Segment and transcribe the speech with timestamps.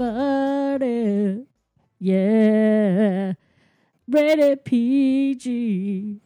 [0.00, 1.46] everybody.
[1.98, 3.32] Yeah.
[4.08, 6.20] Rated PG.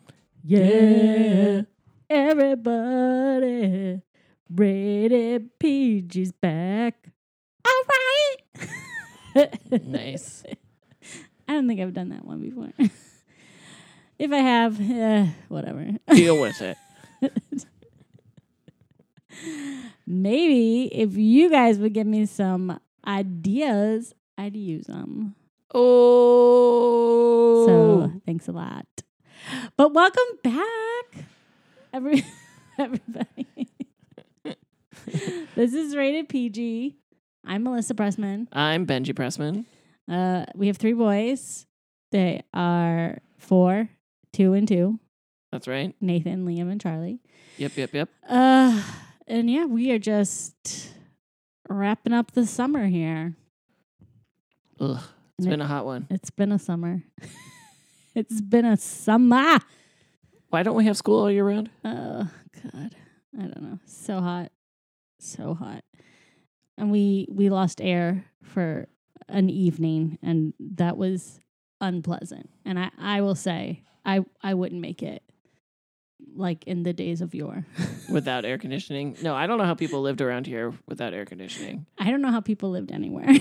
[0.45, 1.62] Yeah.
[2.09, 4.03] Everybody.
[4.53, 7.09] Rated PG's back.
[7.64, 8.37] All right.
[9.87, 10.42] Nice.
[11.46, 12.73] I don't think I've done that one before.
[14.18, 15.87] if I have, eh, whatever.
[16.12, 16.77] Deal with it.
[20.06, 25.34] Maybe if you guys would give me some ideas, I'd use them.
[25.72, 27.66] Oh.
[27.66, 28.86] So thanks a lot.
[29.77, 31.24] But welcome back,
[31.92, 32.24] every
[32.78, 33.68] everybody.
[35.55, 36.96] this is rated PG.
[37.44, 38.48] I'm Melissa Pressman.
[38.52, 39.64] I'm Benji Pressman.
[40.08, 41.66] Uh, we have three boys.
[42.12, 43.88] They are four,
[44.32, 44.98] two, and two.
[45.52, 45.94] That's right.
[46.00, 47.20] Nathan, Liam, and Charlie.
[47.56, 48.08] Yep, yep, yep.
[48.28, 48.82] Uh,
[49.27, 50.91] and yeah, we are just
[51.70, 53.34] wrapping up the summer here.
[54.80, 54.98] Ugh.
[55.38, 56.06] It's And been a hot one.
[56.10, 57.02] It's been a summer.
[58.14, 59.58] it's been a summer.
[60.50, 61.70] Why don't we have school all year round?
[61.84, 62.28] Oh
[62.62, 62.94] God,
[63.38, 63.78] I don't know.
[63.86, 64.50] So hot,
[65.18, 65.84] so hot,
[66.76, 68.88] and we we lost air for
[69.28, 71.41] an evening, and that was
[71.80, 72.50] unpleasant.
[72.64, 75.22] And I I will say I I wouldn't make it
[76.34, 77.64] like in the days of yore.
[78.11, 79.17] Without air conditioning?
[79.23, 81.87] No, I don't know how people lived around here without air conditioning.
[81.98, 83.28] I don't know how people lived anywhere.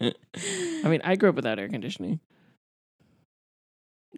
[0.00, 0.12] I
[0.84, 2.20] mean, I grew up without air conditioning.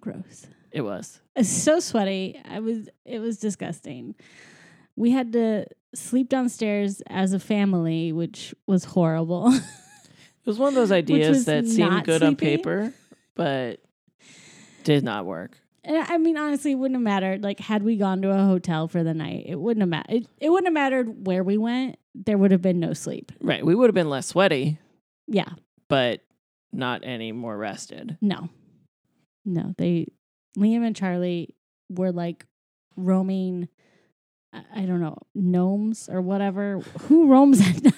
[0.00, 0.46] Gross.
[0.70, 1.20] It was.
[1.36, 2.40] It's so sweaty.
[2.44, 4.14] I was it was disgusting.
[4.96, 9.52] We had to sleep downstairs as a family, which was horrible.
[9.52, 12.92] It was one of those ideas that seemed good on paper,
[13.36, 13.80] but
[14.82, 15.56] did not work.
[15.84, 17.42] And I mean honestly, it wouldn't have mattered.
[17.42, 20.14] Like had we gone to a hotel for the night, it wouldn't have mattered.
[20.14, 21.96] It, it wouldn't have mattered where we went.
[22.14, 23.32] There would have been no sleep.
[23.40, 23.64] Right.
[23.64, 24.78] We would have been less sweaty,
[25.26, 25.48] Yeah.
[25.88, 26.20] but
[26.72, 28.18] not any more rested.
[28.20, 28.48] No.
[29.44, 29.74] No.
[29.78, 30.08] They
[30.58, 31.54] Liam and Charlie
[31.88, 32.46] were like
[32.96, 33.68] roaming
[34.52, 36.80] I I don't know, gnomes or whatever.
[37.08, 37.94] Who roams at night?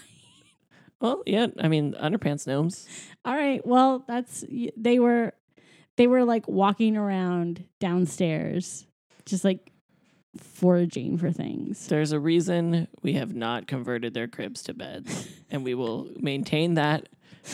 [1.01, 1.49] Well, yeah.
[1.61, 2.87] I mean, underpants gnomes.
[3.25, 3.67] All right.
[3.67, 4.45] Well, that's
[4.77, 5.33] they were
[5.97, 8.87] they were like walking around downstairs,
[9.27, 9.71] just like
[10.37, 15.63] foraging for things There's a reason we have not converted their cribs to beds, and
[15.65, 17.09] we will maintain that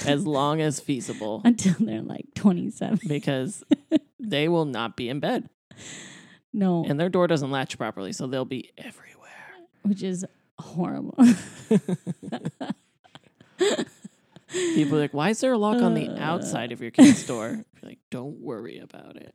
[0.06, 3.00] as long as feasible until they're like 27.
[3.06, 3.62] because
[4.20, 5.48] they will not be in bed.
[6.52, 9.28] No, And their door doesn't latch properly, so they'll be everywhere.
[9.82, 10.24] which is
[10.58, 11.16] horrible.
[14.52, 16.18] People are like, why is there a lock on the Uh.
[16.18, 17.48] outside of your kid's door?
[17.50, 19.34] You're like, don't worry about it.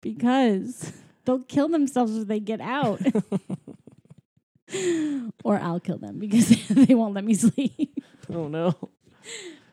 [0.00, 0.92] because
[1.24, 3.00] they'll kill themselves if they get out.
[5.44, 8.02] or I'll kill them because they won't let me sleep.
[8.32, 8.74] oh no.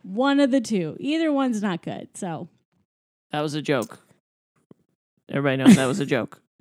[0.03, 0.97] One of the two.
[0.99, 2.09] Either one's not good.
[2.15, 2.49] So,
[3.31, 3.99] That was a joke.
[5.29, 6.41] Everybody knows that was a joke.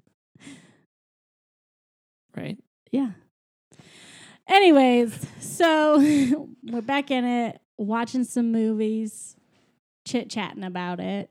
[2.35, 2.57] Right?
[2.91, 3.11] Yeah.
[4.49, 9.37] Anyways, so we're back in it, watching some movies,
[10.05, 11.31] chit chatting about it.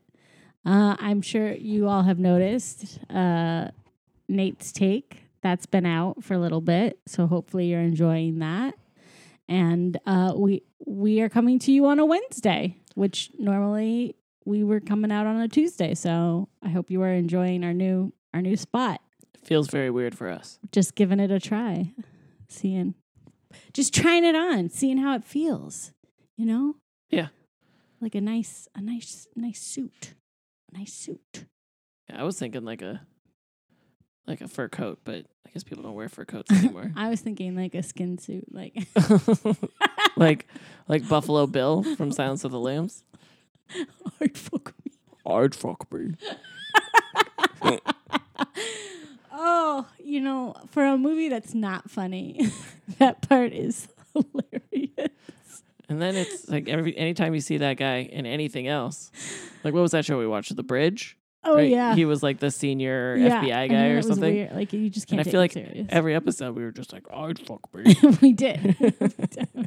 [0.64, 3.68] Uh, I'm sure you all have noticed uh,
[4.28, 8.74] Nate's take that's been out for a little bit, so hopefully you're enjoying that.
[9.48, 14.14] And uh, we we are coming to you on a Wednesday, which normally
[14.44, 15.94] we were coming out on a Tuesday.
[15.94, 19.00] So I hope you are enjoying our new our new spot
[19.44, 20.58] Feels very weird for us.
[20.70, 21.92] just giving it a try,
[22.48, 22.94] seeing,
[23.72, 25.92] just trying it on, seeing how it feels.
[26.42, 26.74] You know?
[27.08, 27.28] Yeah.
[28.00, 30.14] Like a nice, a nice, nice suit,
[30.74, 31.44] a nice suit.
[32.10, 33.02] Yeah, I was thinking like a
[34.26, 36.90] like a fur coat, but I guess people don't wear fur coats anymore.
[36.96, 38.88] I was thinking like a skin suit, like
[40.16, 40.48] like
[40.88, 43.04] like Buffalo Bill from Silence of the Lambs.
[44.18, 44.92] hard fuck me.
[45.24, 46.16] Hard fuck me.
[49.30, 52.50] Oh, you know, for a movie that's not funny,
[52.98, 54.62] that part is hilarious.
[55.92, 59.10] And then it's like every anytime you see that guy in anything else,
[59.62, 60.54] like what was that show we watched?
[60.56, 61.18] The Bridge.
[61.44, 61.68] Oh right?
[61.70, 64.32] yeah, he was like the senior Yeah, FBI guy or something.
[64.32, 64.52] weird.
[64.54, 65.86] Like you just can't I take feel like serious.
[65.90, 68.76] every episode we were just like, oh, "I'd fuck me," we did.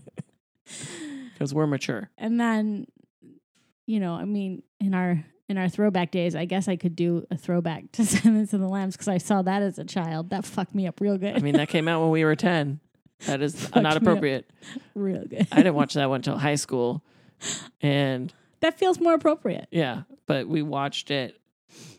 [1.33, 2.09] because we're mature.
[2.17, 2.85] and then
[3.85, 7.23] you know i mean in our in our throwback days i guess i could do
[7.29, 10.43] a throwback to silence of the lambs because i saw that as a child that
[10.45, 12.79] fucked me up real good I mean, that came out when we were ten.
[13.27, 14.49] That is Fucked not appropriate.
[14.93, 17.03] real good I didn't watch that one until high school,
[17.81, 21.39] and that feels more appropriate yeah, but we watched it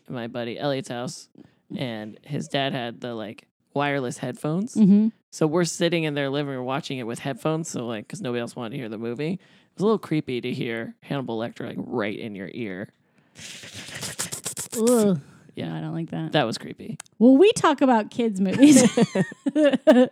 [0.07, 1.29] at my buddy Elliot's house,
[1.75, 4.75] and his dad had the like wireless headphones.
[4.75, 5.09] mm-hmm.
[5.29, 8.41] So we're sitting in their living room watching it with headphones, so like because nobody
[8.41, 9.33] else wanted to hear the movie.
[9.33, 9.39] It
[9.75, 12.89] was a little creepy to hear Hannibal Lecter like right in your ear.
[14.79, 15.19] Ugh.
[15.55, 15.69] Yeah.
[15.69, 16.31] No, I don't like that.
[16.33, 16.97] That was creepy.
[17.19, 18.81] Well, we talk about kids' movies.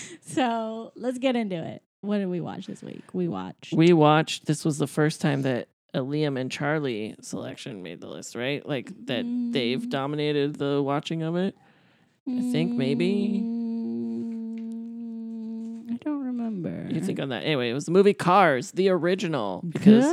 [0.26, 1.82] so let's get into it.
[2.00, 3.02] What did we watch this week?
[3.12, 3.72] We watched.
[3.72, 4.46] We watched.
[4.46, 8.66] This was the first time that a Liam and Charlie selection made the list, right?
[8.66, 9.90] Like that they've Mm.
[9.90, 11.54] dominated the watching of it.
[12.28, 13.40] I think maybe-
[14.62, 16.86] Mm, I don't remember.
[16.90, 17.44] You think on that?
[17.44, 20.04] Anyway, it was the movie Cars, the original, because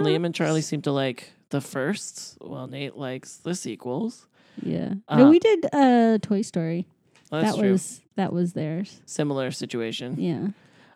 [0.00, 2.36] Liam and Charlie seem to like the first.
[2.40, 4.26] Well, Nate likes the sequels.
[4.62, 4.94] Yeah.
[5.08, 6.86] Uh, no, we did uh Toy Story.
[7.30, 7.72] Well, that true.
[7.72, 9.00] was that was theirs.
[9.06, 10.18] Similar situation.
[10.18, 10.48] Yeah.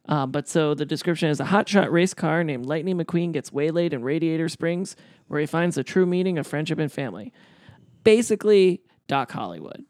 [0.08, 3.92] Uh, but so the description is a hotshot race car named Lightning McQueen gets waylaid
[3.92, 4.96] in Radiator Springs,
[5.28, 7.32] where he finds the true meaning of friendship and family.
[8.02, 9.84] Basically, Doc Hollywood.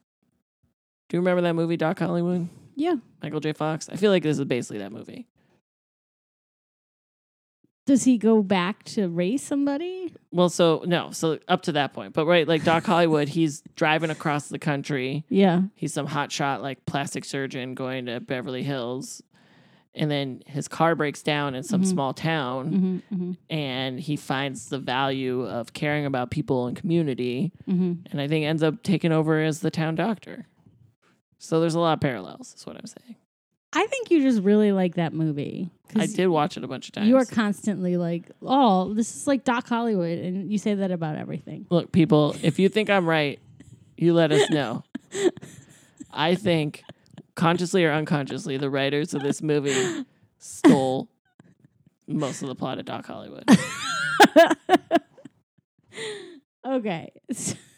[1.09, 2.49] Do you remember that movie, Doc Hollywood?
[2.75, 2.97] Yeah.
[3.23, 3.53] Michael J.
[3.53, 3.89] Fox?
[3.89, 5.27] I feel like this is basically that movie.
[7.91, 10.15] Does he go back to race somebody?
[10.31, 12.13] Well, so no, so up to that point.
[12.13, 15.25] But right, like Doc Hollywood, he's driving across the country.
[15.29, 15.63] Yeah.
[15.75, 19.23] He's some hotshot like plastic surgeon going to Beverly Hills.
[19.93, 21.87] And then his car breaks down in some Mhm.
[21.87, 22.71] small town.
[22.71, 27.95] Mm-hmm, mm-hmm, and he finds the value of caring about people and community mm-hmm.
[28.13, 30.47] and i think ends up taking over as the town doctor
[31.39, 33.17] so there's a lot of parallels is what i'm saying
[33.73, 35.71] I think you just really like that movie.
[35.97, 39.27] I did watch it a bunch of times You are constantly like, oh, this is
[39.27, 41.67] like Doc Hollywood, and you say that about everything.
[41.71, 43.39] look people if you think i'm right
[43.97, 44.83] you let us know
[46.13, 46.83] i think
[47.35, 50.05] consciously or unconsciously the writers of this movie
[50.39, 51.09] stole
[52.07, 53.45] most of the plot of doc hollywood
[56.65, 57.11] okay.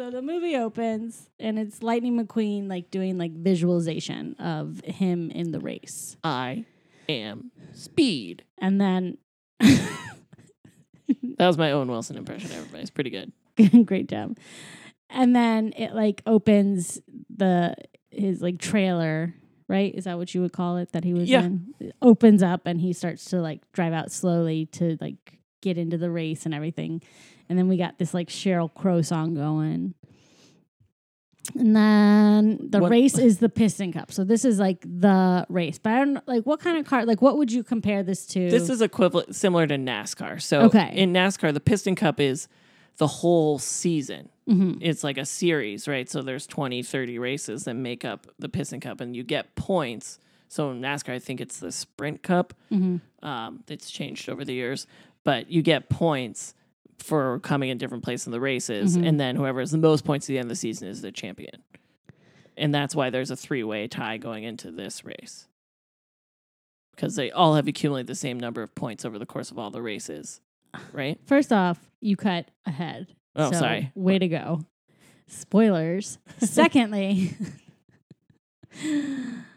[0.00, 5.52] So the movie opens and it's Lightning McQueen like doing like visualization of him in
[5.52, 6.16] the race.
[6.24, 6.64] i
[7.06, 9.18] am speed And then
[9.60, 9.98] that
[11.38, 13.30] was my Owen Wilson impression everybody it's pretty good
[13.84, 14.38] great job.
[15.10, 16.98] And then it like opens
[17.28, 17.74] the
[18.10, 19.34] his like trailer,
[19.68, 19.94] right?
[19.94, 21.42] Is that what you would call it that he was Yeah.
[21.42, 21.74] in?
[21.78, 25.98] It opens up and he starts to like drive out slowly to like get into
[25.98, 27.02] the race and everything.
[27.50, 29.92] And then we got this like Sheryl Crow song going.
[31.56, 34.12] And then the What- race is the Piston Cup.
[34.12, 35.78] So this is like the race.
[35.78, 38.24] But I don't know, like what kind of car like what would you compare this
[38.28, 38.48] to?
[38.50, 40.40] This is equivalent, similar to NASCAR.
[40.40, 40.92] So Okay.
[40.94, 42.46] in NASCAR, the Piston Cup is
[42.98, 44.28] the whole season.
[44.48, 44.78] Mhm.
[44.80, 46.08] It's like a series, right?
[46.08, 50.18] So there's 20, 30 races that make up the Piston Cup, and you get points.
[50.48, 52.54] So in NASCAR, I think it's the Sprint Cup.
[52.70, 53.00] Mhm.
[53.22, 54.86] Um, it's changed over the years,
[55.24, 56.54] but you get points
[57.02, 59.06] for coming in different places in the races, Mhm.
[59.08, 61.10] and then whoever has the most points at the end of the season is the
[61.12, 61.62] champion.
[62.56, 65.48] And that's why there's a three way tie going into this race.
[66.94, 69.70] Because they all have accumulated the same number of points over the course of all
[69.70, 70.40] the races,
[70.92, 71.18] right?
[71.26, 73.14] First off, you cut ahead.
[73.34, 73.92] Oh, So, sorry.
[73.94, 74.66] Way to go.
[75.26, 76.18] Spoilers.
[76.38, 77.34] Secondly,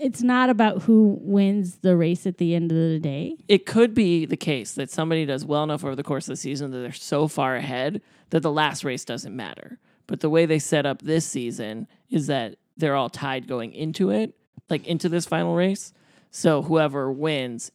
[0.00, 3.36] it's not about who wins the race at the end of the day.
[3.48, 6.36] It could be the case that somebody does well enough over the course of the
[6.36, 8.00] season that they're so far ahead
[8.30, 9.78] that the last race doesn't matter.
[10.06, 14.10] But the way they set up this season is that they're all tied going into
[14.10, 14.34] it,
[14.70, 15.92] like into this final race.
[16.30, 17.70] So whoever wins,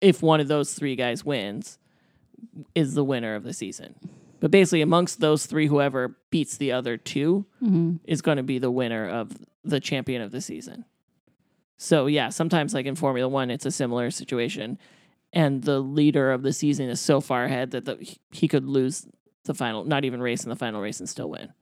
[0.00, 1.78] if one of those three guys wins,
[2.74, 3.94] is the winner of the season.
[4.40, 7.96] But basically, amongst those three, whoever beats the other 2 Mm-hmm.
[8.04, 9.32] is going to be the winner of
[9.64, 10.84] the champion of the season.
[11.76, 14.78] So yeah, sometimes like in Formula One, it's a similar situation,
[15.32, 18.64] and the leader of the season is so far ahead that the, he- he could
[18.64, 19.06] lose
[19.44, 21.52] the final, not even race in the final race and still win.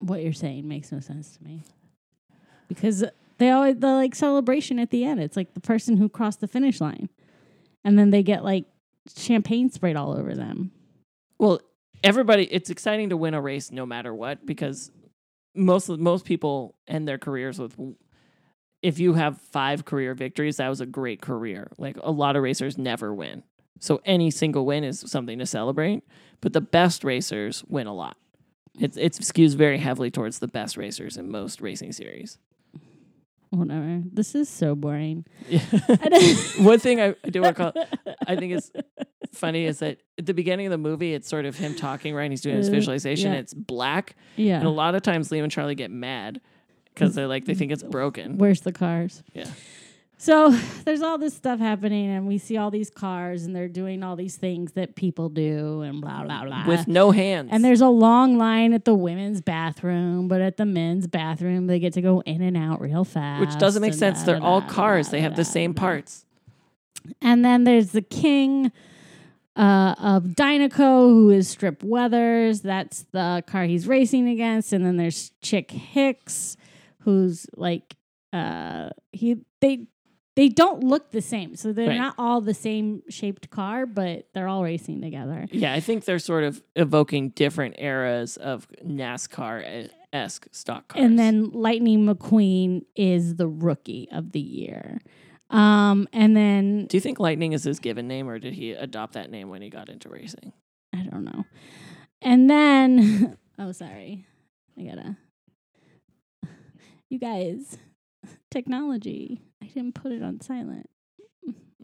[0.00, 1.62] What you're saying makes no sense to me.
[2.68, 3.04] Because
[3.38, 5.20] they always the like celebration at the end.
[5.20, 7.08] It's like the person who crossed the finish line.
[7.84, 8.64] And then they get like
[9.16, 10.72] champagne sprayed all over them.
[11.38, 11.60] Well,
[12.02, 14.90] everybody, it's exciting to win a race no matter what because
[15.54, 17.76] most most people end their careers with.
[18.82, 21.70] If you have five career victories, that was a great career.
[21.78, 23.42] Like a lot of racers never win,
[23.80, 26.02] so any single win is something to celebrate.
[26.40, 28.16] But the best racers win a lot.
[28.78, 32.38] It's it skews very heavily towards the best racers in most racing series.
[33.50, 34.02] Whatever.
[34.12, 35.24] This is so boring.
[35.48, 35.60] Yeah.
[36.58, 37.86] One thing I, I do want to call,
[38.26, 38.72] I think is
[39.36, 42.24] funny is that at the beginning of the movie, it's sort of him talking, right?
[42.24, 43.32] And he's doing his Uh, visualization.
[43.32, 43.38] yeah.
[43.38, 44.16] It's black.
[44.36, 44.58] Yeah.
[44.58, 46.40] And a lot of times Liam and Charlie get mad
[46.92, 48.38] because they're like, they think it's broken.
[48.38, 49.22] Where's the cars?
[49.34, 49.46] Yeah.
[50.16, 50.50] So
[50.84, 54.14] there's all this stuff happening, and we see all these cars, and they're doing all
[54.16, 56.66] these things that people do, and blah blah blah.
[56.66, 57.50] With no hands.
[57.52, 61.78] and there's a long line at the women's bathroom, but at the men's bathroom, they
[61.80, 63.40] get to go in and out real fast.
[63.40, 64.20] which doesn't make sense.
[64.20, 65.08] da, They're da, all da, cars.
[65.10, 66.24] They have the same parts.
[67.20, 68.72] And then there's the king
[69.56, 72.62] uh, of Dinoco, who is Strip Weathers.
[72.62, 74.72] That's the car he's racing against.
[74.72, 76.56] And then there's Chick Hicks,
[77.00, 77.96] who's like
[78.32, 79.86] uh, he they
[80.36, 81.54] they don't look the same.
[81.54, 81.96] So they're Right.
[81.96, 85.46] not all the same shaped car, but they're all racing together.
[85.52, 91.04] Yeah, I think they're sort of evoking different eras of NASCAR esque stock cars.
[91.04, 95.00] And then Lightning McQueen is the rookie of the year.
[95.54, 99.12] Um, and then do you think Lightning is his given name, or did he adopt
[99.12, 100.52] that name when he got into racing?
[100.92, 101.44] I don't know.
[102.20, 104.26] And then, oh, sorry.
[104.76, 105.16] I gotta.
[107.08, 107.78] You guys,
[108.50, 109.42] technology.
[109.62, 110.90] I didn't put it on silent.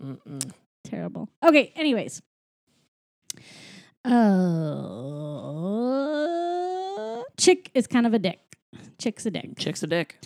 [0.02, 0.50] Mm-mm.
[0.82, 1.28] Terrible.
[1.44, 2.22] Okay, anyways.
[4.04, 4.10] Uh,
[7.38, 8.40] Chick is kind of a dick.
[8.98, 9.56] Chick's a dick.
[9.58, 10.16] Chick's a dick.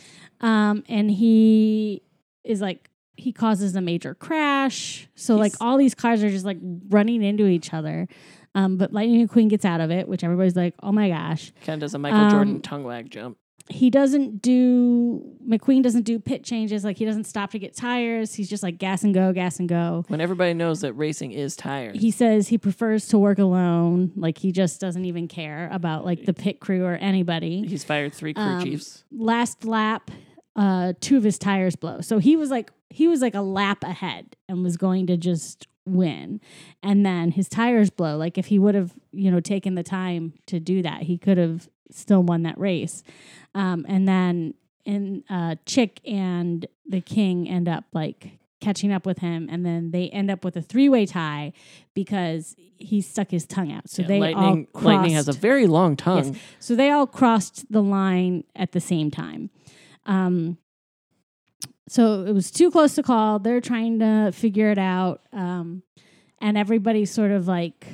[0.41, 2.01] Um, and he
[2.45, 5.09] is like, he causes a major crash.
[5.15, 8.09] So, like, all these cars are just like running into each other.
[8.55, 11.53] Um, but Lightning McQueen gets out of it, which everybody's like, oh my gosh.
[11.65, 13.37] Kind of does a Michael Jordan Um, tongue wag jump.
[13.71, 16.85] He doesn't do, McQueen doesn't do pit changes.
[16.85, 18.35] Like, he doesn't stop to get tires.
[18.35, 20.05] He's just like gas and go, gas and go.
[20.09, 21.97] When everybody knows that racing is tired.
[21.97, 24.13] He says he prefers to work alone.
[24.17, 27.67] Like, he just doesn't even care about like the pit crew or anybody.
[27.67, 29.03] He's fired three crew Um, chiefs.
[29.11, 30.11] last lap
[30.57, 32.01] uh two of his tires blow.
[32.01, 35.67] So he was like he was like a lap ahead and was going to just
[35.87, 36.41] win.
[36.83, 38.17] And then his tires blow.
[38.17, 41.39] Like if he would have you know taken the time to do that he could
[41.39, 43.03] have still won that race.
[43.55, 49.19] Um and then in uh chick and the king end up like catching up with
[49.19, 49.49] him.
[49.51, 51.53] And then they end up with a three-way tie
[51.93, 53.91] because he stuck his tongue out.
[53.91, 56.37] So Yeah, they lightning, all lightning has a very long tongue.
[56.61, 59.51] so they all crossed the line at the same time.
[60.07, 60.59] Um,
[61.89, 63.39] so it was too close to call.
[63.39, 65.23] They're trying to figure it out.
[65.33, 65.83] Um,
[66.41, 67.87] and everybody's sort of like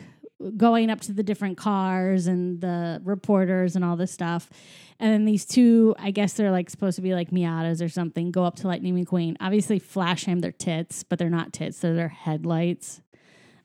[0.56, 4.48] going up to the different cars and the reporters and all this stuff.
[4.98, 8.30] And then these two, I guess they're like supposed to be like Miatas or something,
[8.30, 9.36] go up to Lightning McQueen.
[9.40, 13.00] Obviously, flash him their tits, but they're not tits, they're their headlights.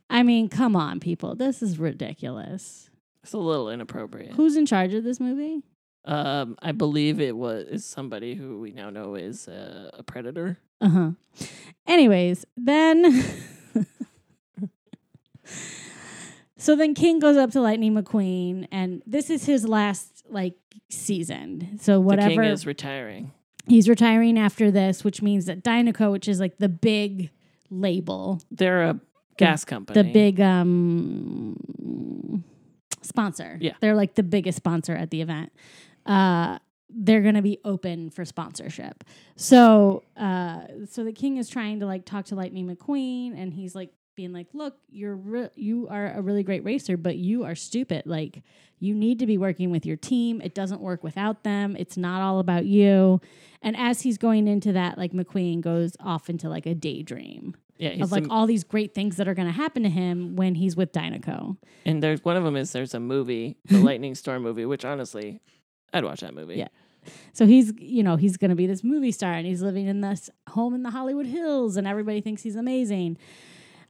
[0.09, 1.35] I mean, come on, people.
[1.35, 2.89] This is ridiculous.
[3.23, 4.33] It's a little inappropriate.
[4.33, 5.63] Who's in charge of this movie?
[6.05, 10.59] Um, I believe it was is somebody who we now know is uh, a predator.
[10.81, 11.11] Uh huh.
[11.87, 13.23] Anyways, then.
[16.57, 20.55] so then King goes up to Lightning McQueen, and this is his last like
[20.89, 21.77] season.
[21.81, 23.31] So The whatever king is retiring.
[23.67, 27.31] he's retiring after this, which means that Dinoco, which is like the big
[27.69, 28.99] label, They're a
[29.37, 30.01] gas company.
[30.01, 32.43] the big um
[33.01, 33.57] sponsor.
[33.61, 33.73] Yeah.
[33.81, 35.51] They're like the biggest sponsor at the event.
[36.05, 36.59] Uh
[36.97, 39.03] they're going to be open for sponsorship.
[39.35, 43.75] So uh so the king is trying to like talk to Lightning McQueen and he's
[43.75, 47.55] like being like, "Look, you're re- you are a really great racer, but you are
[47.55, 48.03] stupid.
[48.05, 48.43] Like
[48.79, 50.41] you need to be working with your team.
[50.41, 51.75] It doesn't work without them.
[51.77, 53.19] It's not all about you."
[53.61, 57.89] And as he's going into that, like McQueen goes off into like a daydream yeah,
[58.03, 60.55] of like some- all these great things that are going to happen to him when
[60.55, 61.57] he's with Dinoco.
[61.85, 65.41] and there's one of them is there's a movie, the Lightning Storm movie, which honestly,
[65.95, 66.55] I'd watch that movie.
[66.55, 66.67] Yeah.
[67.33, 70.01] So he's, you know, he's going to be this movie star and he's living in
[70.01, 73.17] this home in the Hollywood Hills and everybody thinks he's amazing.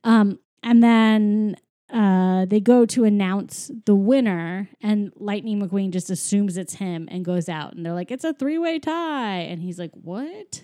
[0.04, 1.56] Um, and then
[1.94, 7.24] uh, they go to announce the winner and Lightning McQueen just assumes it's him and
[7.24, 9.38] goes out and they're like, it's a three way tie.
[9.40, 10.64] And he's like, what?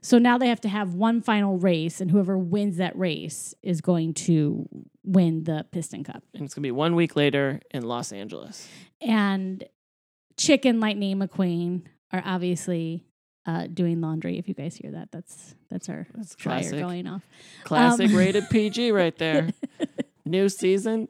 [0.00, 3.80] So now they have to have one final race and whoever wins that race is
[3.80, 4.68] going to
[5.04, 6.22] win the Piston Cup.
[6.34, 8.68] and it's gonna be one week later in Los Angeles.
[9.00, 9.64] and
[10.38, 13.04] Chick and Lightning McQueen are obviously
[13.46, 14.38] uh, doing laundry.
[14.38, 16.78] If you guys hear that, that's that's our That's dryer classic.
[16.80, 17.26] going off.
[17.64, 19.50] Classic Um, rated PG right there.
[20.24, 21.08] New season,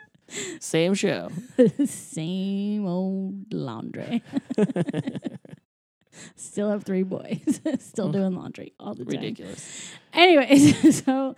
[0.60, 1.30] same show.
[1.86, 4.22] Same old laundry.
[6.36, 7.60] Still have three boys.
[7.78, 9.14] Still doing laundry all the time.
[9.20, 9.92] Ridiculous.
[10.12, 11.34] Anyways, so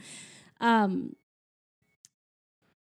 [0.61, 1.14] um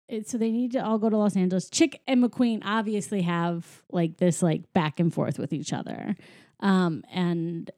[0.09, 1.69] it, so they need to all go to Los Angeles.
[1.69, 6.17] Chick and McQueen obviously have like this like back and forth with each other.
[6.61, 7.71] Um and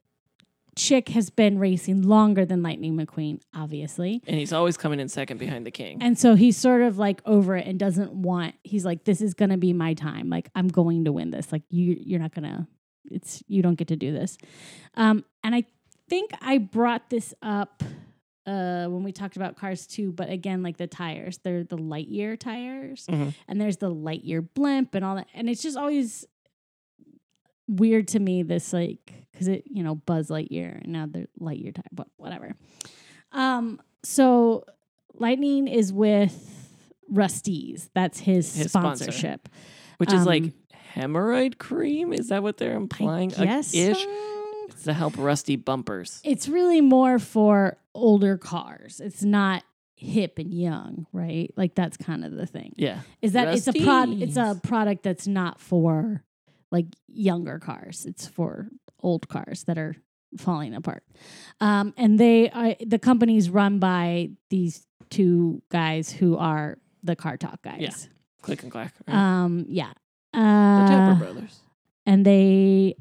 [0.77, 4.21] Chick has been racing longer than Lightning McQueen, obviously.
[4.25, 6.01] And he's always coming in second behind the king.
[6.01, 9.33] And so he's sort of like over it and doesn't want he's like this is
[9.33, 10.29] going to be my time.
[10.29, 11.51] Like I'm going to win this.
[11.51, 12.67] Like you you're not going to
[13.11, 14.37] it's you don't get to do this.
[14.95, 15.65] Um and I
[16.07, 17.83] think I brought this up
[18.45, 22.37] uh, when we talked about cars too, but again, like the tires, they're the Lightyear
[22.39, 23.33] tires, Mhm.
[23.47, 26.25] and there's the Lightyear blimp and all that, and it's just always
[27.67, 28.43] weird to me.
[28.43, 32.55] This like because it you know Buzz Lightyear and now they're Lightyear tire, but whatever.
[33.31, 34.65] Um, so
[35.13, 36.75] Lightning is with
[37.09, 37.89] Rusty's.
[37.93, 39.03] That's his, His sponsor.
[39.05, 39.49] sponsorship.
[39.97, 40.53] Which is like Um,
[40.95, 42.11] hemorrhoid cream.
[42.11, 43.33] Is that what they're implying?
[43.35, 44.01] I A- guess ish.
[44.03, 44.40] so.
[44.81, 46.19] It's to help rusty bumpers.
[46.23, 48.99] it's really more for older cars.
[48.99, 49.63] It's not
[49.95, 51.53] hip and young, right?
[51.55, 52.73] Like that's kind of the thing.
[52.77, 53.01] Yeah.
[53.21, 56.23] Is that it's a prod it's a product that's not for
[56.71, 58.05] like younger cars.
[58.07, 58.69] It's for
[59.03, 59.95] old cars that are
[60.37, 61.03] falling apart.
[61.59, 67.37] Um, and they are the company's run by these two guys who are the car
[67.37, 67.77] talk guys.
[67.79, 67.91] Yeah.
[68.41, 68.93] Click and clack.
[69.07, 69.15] Right?
[69.15, 69.91] Um, yeah.
[70.33, 71.59] the Uh, Tappet Brothers.
[72.07, 72.95] and they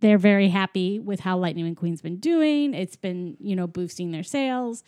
[0.00, 2.74] they're very happy with how Lightning McQueen's been doing.
[2.74, 4.84] It's been, you know, boosting their sales.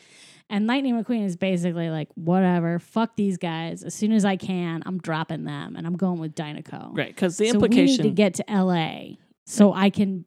[0.49, 3.83] And Lightning McQueen is basically like, whatever, fuck these guys.
[3.83, 6.97] As soon as I can, I'm dropping them and I'm going with Dinoco.
[6.97, 7.15] Right.
[7.15, 10.25] Because the implication so we need to get to LA so I can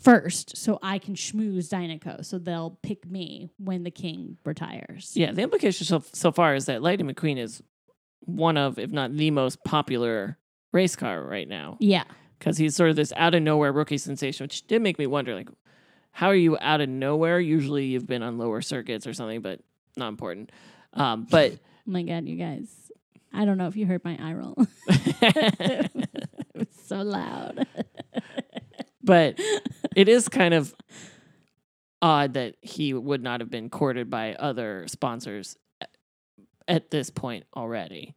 [0.00, 2.24] first, so I can schmooze Dinoco.
[2.24, 5.12] So they'll pick me when the king retires.
[5.14, 5.32] yeah.
[5.32, 7.62] The implication so, so far is that Lightning McQueen is
[8.20, 10.38] one of, if not the most popular
[10.72, 11.76] race car right now.
[11.80, 12.04] Yeah.
[12.38, 15.34] Because he's sort of this out of nowhere rookie sensation, which did make me wonder,
[15.34, 15.48] like,
[16.12, 17.40] how are you out of nowhere?
[17.40, 19.60] Usually you've been on lower circuits or something, but
[19.96, 20.52] not important.
[20.92, 22.68] Um, but Oh my God, you guys.
[23.32, 24.54] I don't know if you heard my eye roll.
[24.88, 26.08] it
[26.54, 27.66] was so loud.
[29.02, 29.38] but
[29.94, 30.74] it is kind of
[32.00, 35.58] odd that he would not have been courted by other sponsors
[36.66, 38.14] at this point already.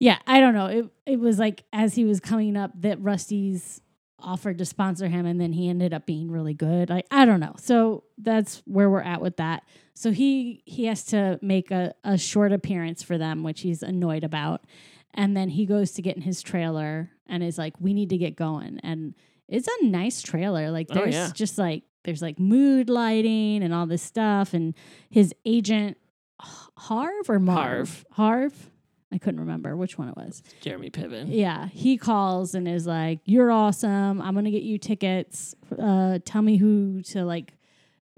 [0.00, 0.66] Yeah, I don't know.
[0.66, 3.80] It it was like as he was coming up that Rusty's
[4.18, 6.90] offered to sponsor him and then he ended up being really good.
[6.90, 7.54] Like I don't know.
[7.58, 9.62] So that's where we're at with that.
[9.94, 14.24] So he he has to make a, a short appearance for them, which he's annoyed
[14.24, 14.64] about.
[15.12, 18.18] And then he goes to get in his trailer and is like, We need to
[18.18, 18.80] get going.
[18.82, 19.14] And
[19.48, 20.70] it's a nice trailer.
[20.70, 21.30] Like Oh, there's yeah.
[21.34, 24.54] just like there's like mood lighting and all this stuff.
[24.54, 24.74] And
[25.10, 25.98] his agent
[26.40, 28.06] Harv or Marv?
[28.12, 28.69] Harv.
[29.12, 30.42] I couldn't remember which one it was.
[30.60, 31.26] Jeremy Piven.
[31.28, 34.20] Yeah, he calls and is like, "You're awesome.
[34.22, 35.54] I'm gonna get you tickets.
[35.76, 37.54] Uh, tell me who to like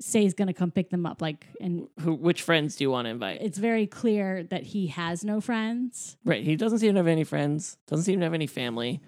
[0.00, 3.06] say is gonna come pick them up." Like, and Who, which friends do you want
[3.06, 3.40] to invite?
[3.40, 6.16] it's very clear that he has no friends.
[6.24, 6.44] right.
[6.44, 9.00] He doesn't seem to have any friends, doesn't seem to have any family.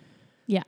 [0.46, 0.62] Yeah.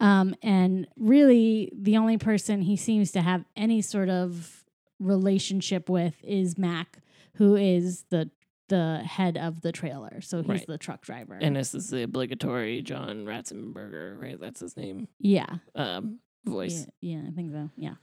[0.00, 4.64] Um, and really, the only person he seems to have any sort of
[4.98, 6.98] relationship with is Mac,
[7.34, 8.30] who is the
[8.70, 10.20] the head of the trailer.
[10.22, 10.66] So he's Right.
[10.66, 11.38] the truck driver.
[11.40, 14.40] And this is the obligatory John Ratzenberger, right?
[14.40, 15.08] That's his name.
[15.18, 16.86] yeah, Um, voice.
[17.02, 17.70] Yeah, yeah, I think so.
[17.76, 17.94] Yeah.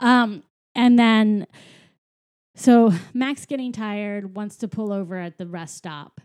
[0.00, 0.42] Um,
[0.74, 1.46] and then
[2.54, 6.20] so Mac's getting tired, wants to pull over at the rest stop.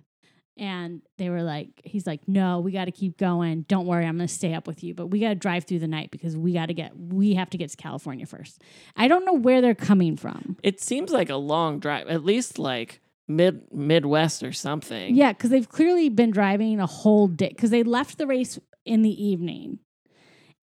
[0.59, 3.61] And they were like, he's like, no, we got to keep going.
[3.67, 5.79] Don't worry, I'm going to stay up with you, but we got to drive through
[5.79, 8.63] the night because we got to get, we have to get to California first.
[8.95, 10.57] I don't know where they're coming from.
[10.63, 15.15] It seems like a long drive, at least like mid Midwest or something.
[15.15, 19.01] Yeah, because they've clearly been driving a whole day because they left the race in
[19.01, 19.79] the evening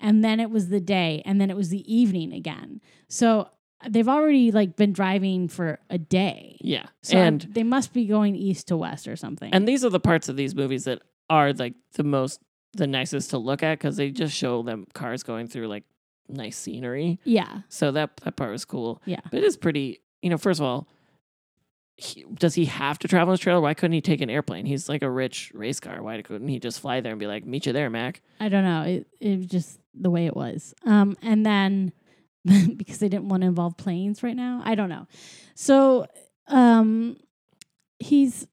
[0.00, 2.81] and then it was the day and then it was the evening again.
[3.09, 3.40] So
[3.83, 6.57] uh, they've already like been driving for a day.
[6.61, 6.87] Yeah.
[7.03, 9.53] So and they must be going east to west or something.
[9.53, 12.40] and these are the parts of these movies that are like the most
[12.77, 15.85] the nicest to look at because they just show them cars going through like
[16.29, 17.20] nice scenery.
[17.24, 19.00] yeah, So that that part was cool.
[19.05, 19.20] Yeah.
[19.31, 20.00] But it is pretty.
[20.22, 20.88] You know, first of all,
[21.96, 23.61] he, does he have to travel in his trailer?
[23.61, 24.66] Why couldn't he take an airplane?
[24.66, 26.02] He's like a rich race car.
[26.02, 28.20] Why couldn't he just fly there and be like, "Meet you there, Mac"?
[28.40, 28.83] I don't know.
[28.83, 30.74] It it was just the way it was.
[30.85, 31.92] Um, and then
[32.76, 35.07] because they didn't want to involve planes right now, I don't know.
[35.54, 36.07] So,
[36.48, 37.16] um,
[37.98, 38.46] he's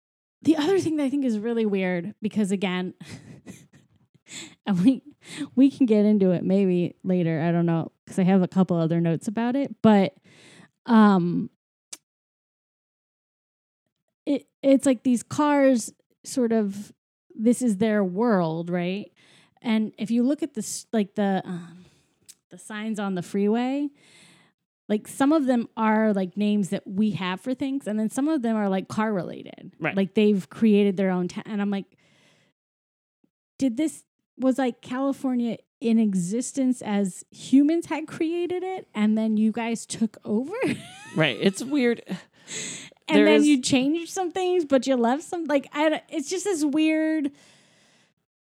[0.44, 2.94] the other thing that I think is really weird because again,
[4.66, 5.04] and we
[5.56, 7.42] we can get into it maybe later.
[7.42, 10.14] I don't know because I have a couple other notes about it, but
[10.86, 11.50] um,
[14.64, 15.92] it's like these cars
[16.24, 16.92] sort of
[17.36, 19.12] this is their world, right?
[19.62, 21.86] And if you look at this, like the um,
[22.50, 23.90] the signs on the freeway,
[24.90, 28.28] like some of them are like names that we have for things, and then some
[28.28, 29.74] of them are like car related.
[29.80, 29.96] Right.
[29.96, 31.86] Like they've created their own town, and I'm like,
[33.58, 34.04] did this
[34.38, 40.18] was like California in existence as humans had created it, and then you guys took
[40.26, 40.54] over,
[41.16, 41.38] Right.
[41.40, 42.04] It's weird.
[43.12, 45.46] And There then is- you changed some things, but you left some.
[45.46, 47.32] Like I, it's just this weird.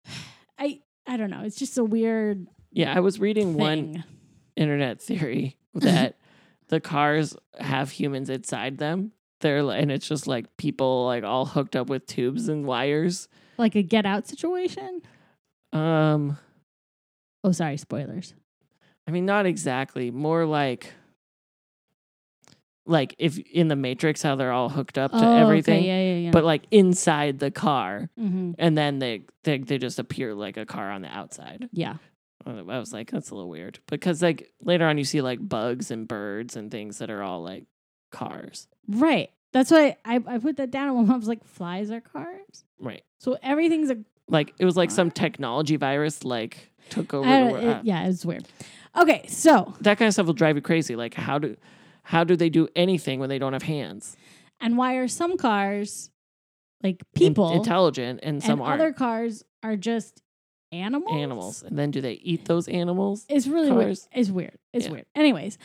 [0.58, 1.42] I I don't know.
[1.44, 4.04] It's just a weird Yeah, I was reading one
[4.56, 6.16] internet theory that
[6.68, 9.12] the cars have humans inside them.
[9.40, 13.28] They're and it's just like people like all hooked up with tubes and wires.
[13.58, 15.02] Like a get out situation?
[15.72, 16.38] Um,
[17.44, 18.34] Oh, sorry, spoilers.
[19.06, 20.10] I mean, not exactly.
[20.10, 20.92] More like,
[22.86, 26.12] like if in the Matrix, how they're all hooked up to oh, everything, Okay, yeah,
[26.14, 26.30] yeah, yeah.
[26.30, 30.64] but like inside the car, hmm and then they they they just appear like a
[30.66, 31.68] car on the outside.
[31.72, 31.96] yeah.
[32.46, 35.90] I was like, that's a little weird because like later on, you see like bugs
[35.90, 37.64] and birds and things that are all like
[38.12, 39.30] cars, Right.
[39.52, 40.96] That's why I, I put that down.
[40.98, 42.64] And I was like, flies are cars.
[42.78, 43.02] right?
[43.18, 43.96] So everything's a
[44.28, 47.28] Like it was like some technology virus like took over.
[47.28, 47.64] I the world.
[47.64, 48.46] it- yeah, it's weird.
[48.96, 50.94] Okay, so that kind of stuff will drive you crazy.
[50.94, 51.56] Like how do
[52.06, 54.16] how do they do anything when they don't have hands?
[54.60, 56.10] and why are some cars
[56.82, 58.80] like In- people intelligent, and some and aren't.
[58.80, 60.22] other cars are just
[60.72, 61.12] animals?
[61.14, 61.62] animals.
[61.62, 63.26] And then do they eat those animals?
[63.28, 63.98] It's really weird.
[64.12, 64.56] It's weird.
[64.72, 64.92] It's Yeah.
[64.92, 65.06] weird.
[65.14, 65.58] Anyways,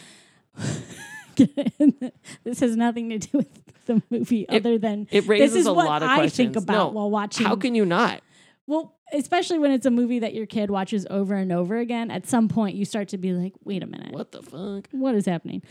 [1.35, 3.47] this has nothing to do with
[3.85, 6.37] the movie It- other than It this raises is a what lot of I questions.
[6.37, 7.45] think about No, while watching.
[7.45, 8.21] how can you not?
[8.67, 12.09] well, especially when it's a movie that your kid watches over and over again.
[12.11, 14.87] At some point, you start to be like, "Wait a minute, What the fuck?
[14.91, 15.61] what is happening?"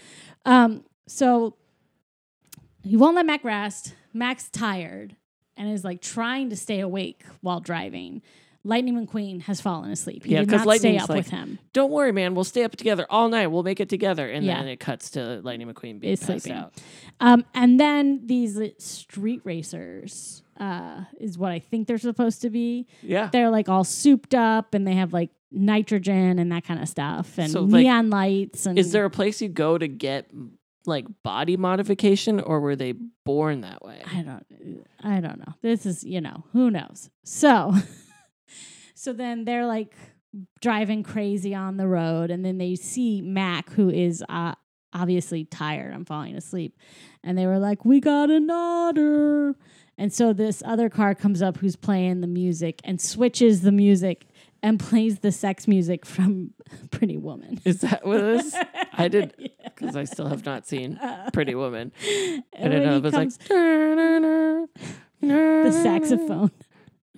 [0.45, 1.57] Um, so
[2.83, 3.95] he won't let Mac rest.
[4.13, 5.17] Mac's tired
[5.57, 8.23] and is like trying to stay awake while driving.
[8.63, 10.25] Lightning McQueen has fallen asleep.
[10.25, 11.59] He Yeah, did not stay up like, with him.
[11.73, 12.35] Don't worry, man.
[12.35, 13.47] We'll stay up together all night.
[13.47, 14.29] We'll make it together.
[14.29, 14.59] And Yeah.
[14.59, 16.53] then it cuts to Lightning McQueen being Is passed sleeping.
[16.61, 16.75] out.
[17.21, 22.87] Um, and then these street racers uh, is what I think they're supposed to be.
[23.03, 23.31] Yeah.
[23.33, 27.39] They're like all souped up and they have like nitrogen and that kind of stuff
[27.39, 28.67] and So, like, neon lights.
[28.67, 30.31] And Is there a place you go to get
[30.87, 32.95] like body modification, or were they
[33.25, 34.03] born that way?
[34.07, 34.47] I don't.
[35.03, 35.55] I don't know.
[35.63, 37.11] This is you know who knows.
[37.25, 37.75] So,
[38.95, 39.95] so then they're like
[40.61, 44.55] driving crazy on the road, and then they see Mac, who is uh,
[44.93, 45.93] obviously tired.
[45.93, 46.77] I'm falling asleep,
[47.23, 49.55] and they were like, "We got an otter."
[50.01, 54.27] And so this other car comes up who's playing the music and switches the music
[54.63, 56.55] and plays the sex music from
[56.91, 57.61] Pretty Woman.
[57.67, 58.57] Is that what it is?
[58.95, 59.49] I did Yeah.
[59.65, 60.99] because I still have not seen
[61.35, 61.93] Pretty Woman.
[62.03, 63.29] I And didn't know it was like
[65.21, 66.51] the saxophone.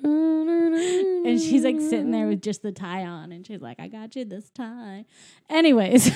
[0.05, 4.17] And she's like sitting there with just the tie on, and she's like, "I got
[4.17, 5.05] you this tie."
[5.49, 6.11] Anyways,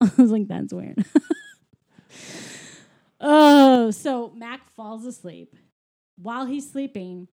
[0.00, 1.04] I was like, "That's weird."
[3.20, 5.54] Oh, so Mac falls asleep
[6.16, 7.28] while he's sleeping.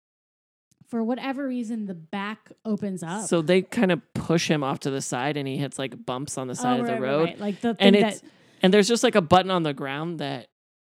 [0.88, 3.26] For whatever reason, the back opens up.
[3.26, 6.36] So they kind of push him off to the side, and he hits like bumps
[6.38, 7.24] on the oh, side Oh, of the right, road.
[7.24, 7.40] right.
[7.40, 8.30] like the And thing it's that
[8.62, 10.48] and there's just like a button on the ground that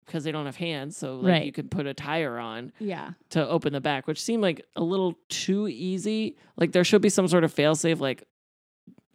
[0.06, 1.44] because they don't have hands, so like Right.
[1.46, 4.82] you could put a tire on yeah, to open the back, which seemed like a
[4.82, 6.36] little too easy.
[6.56, 8.00] Like there should be some sort of failsafe.
[8.00, 8.24] Like,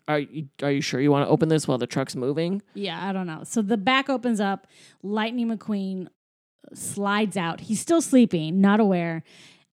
[0.07, 2.61] are you are you sure you want to open this while the truck's moving?
[2.73, 3.41] Yeah, I don't know.
[3.43, 4.67] So the back opens up.
[5.03, 6.07] Lightning McQueen
[6.73, 7.61] slides out.
[7.61, 9.23] He's still sleeping, not aware,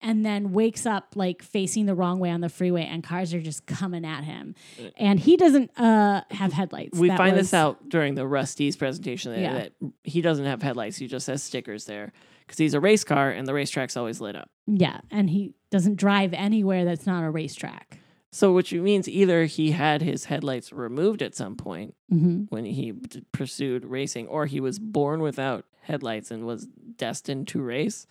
[0.01, 3.41] and then wakes up like facing the wrong way on the freeway, and cars are
[3.41, 4.55] just coming at him.
[4.97, 6.99] And he doesn't uh, have headlights.
[6.99, 9.53] We That find was- this out during the Rusty's presentation that, Yeah.
[9.55, 9.73] that
[10.05, 10.97] he doesn't have headlights.
[10.99, 12.13] He just has stickers there
[12.47, 14.51] because he's a race car and the racetrack's always lit up.
[14.67, 17.99] Yeah, and he doesn't drive anywhere that's not a racetrack.
[18.35, 22.45] So, which means either he had his headlights removed at some point Mm-hmm.
[22.49, 27.63] when he d- pursued racing, or he was born without headlights and was destined to
[27.63, 28.09] race.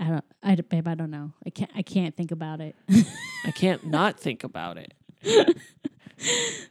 [0.00, 1.32] I don't, I, babe, I don't know.
[1.46, 2.74] I can't, I can't think about it.
[3.46, 4.94] I can't not think about it.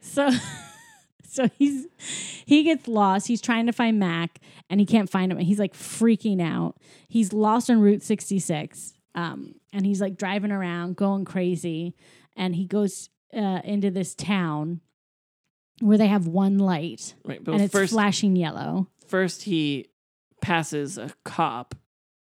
[0.02, 0.30] so
[1.24, 1.88] so he's
[2.46, 5.60] he gets lost he's trying to find mac and he can't find him and he's
[5.60, 6.76] like freaking out
[7.08, 11.96] he's lost on route 66 um, and he's like driving around going crazy
[12.36, 14.82] and he goes uh, into this town
[15.80, 19.88] where they have one light Right, and it's first, flashing yellow first he
[20.42, 21.76] passes a cop,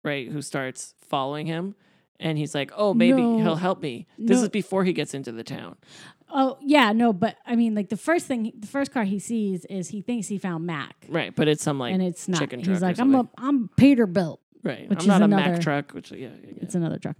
[0.03, 1.75] right, who starts following him,
[2.19, 3.37] and he's like, "Oh, maybe No.
[3.37, 4.43] he'll help me." This No.
[4.43, 5.77] is before he gets into the town.
[6.33, 9.65] oh yeah no but i mean like the first thing the first car he sees
[9.65, 12.59] is he thinks he found mac Right, but it's some like and it's not chicken
[12.59, 14.89] he's truck or like i'm a i'm peterbilt right.
[14.89, 17.15] which I'm is not a another- Mack truck, which yeah, yeah, it's another truck.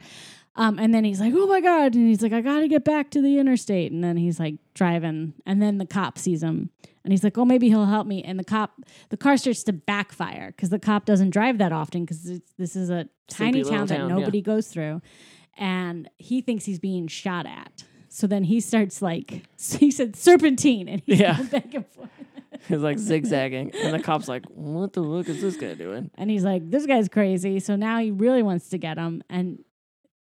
[0.58, 3.10] Um, and then he's like, "Oh my god!" And he's like, "I gotta get back
[3.12, 6.70] to the interstate." And then he's like driving, and then the cop sees him,
[7.06, 8.74] and he's like, "Oh, maybe he'll help me." And the cop,
[9.10, 12.90] the car starts to backfire because the cop doesn't drive that often because this is
[12.90, 14.16] a tiny Sleepy town that town, yeah.
[14.18, 15.02] nobody goes through,
[15.58, 17.86] and he thinks he's being shot at.
[18.10, 19.44] So then he starts like
[19.80, 21.38] he said serpentine, and he's Yeah.
[21.38, 22.10] going back and forth.
[22.68, 26.30] He's like zigzagging, and the cop's like, "What the fuck is this guy doing?" And
[26.30, 27.60] he's like, this guy's crazy.
[27.60, 29.24] So now he really wants to get him.
[29.30, 29.64] And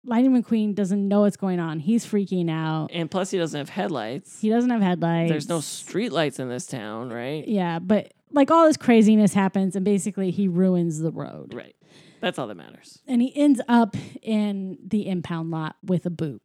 [0.05, 1.79] Lightning McQueen doesn't know what's going on.
[1.79, 2.89] He's freaking out.
[2.93, 4.39] And plus, he doesn't have headlights.
[4.39, 5.31] He doesn't have headlights.
[5.31, 7.47] There's no street lights in this town, right?
[7.47, 11.53] Yeah, but like all this craziness happens, and basically he ruins the road.
[11.53, 11.75] Right.
[12.21, 12.99] That's all that matters.
[13.07, 16.41] And he ends up in the impound lot with a boot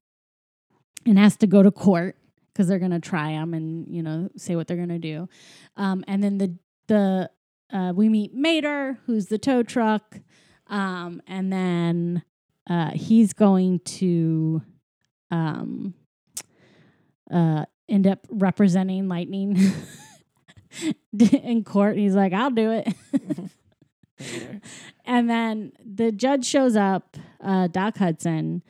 [1.07, 2.17] and has to go to court
[2.53, 5.29] because they're going to try them and, you know, say what they're going to do.
[5.77, 6.57] Um, and then the,
[6.89, 7.31] the,
[7.73, 10.19] uh, we meet Mater, who's the tow truck.
[10.67, 12.23] Um, and then
[12.69, 14.63] uh, he's going to
[15.31, 15.95] um,
[17.31, 19.59] uh, end up representing Lightning
[21.19, 21.93] in court.
[21.93, 22.95] And He's like, I'll do it.
[25.05, 28.63] and then the judge shows up, uh, Doc Hudson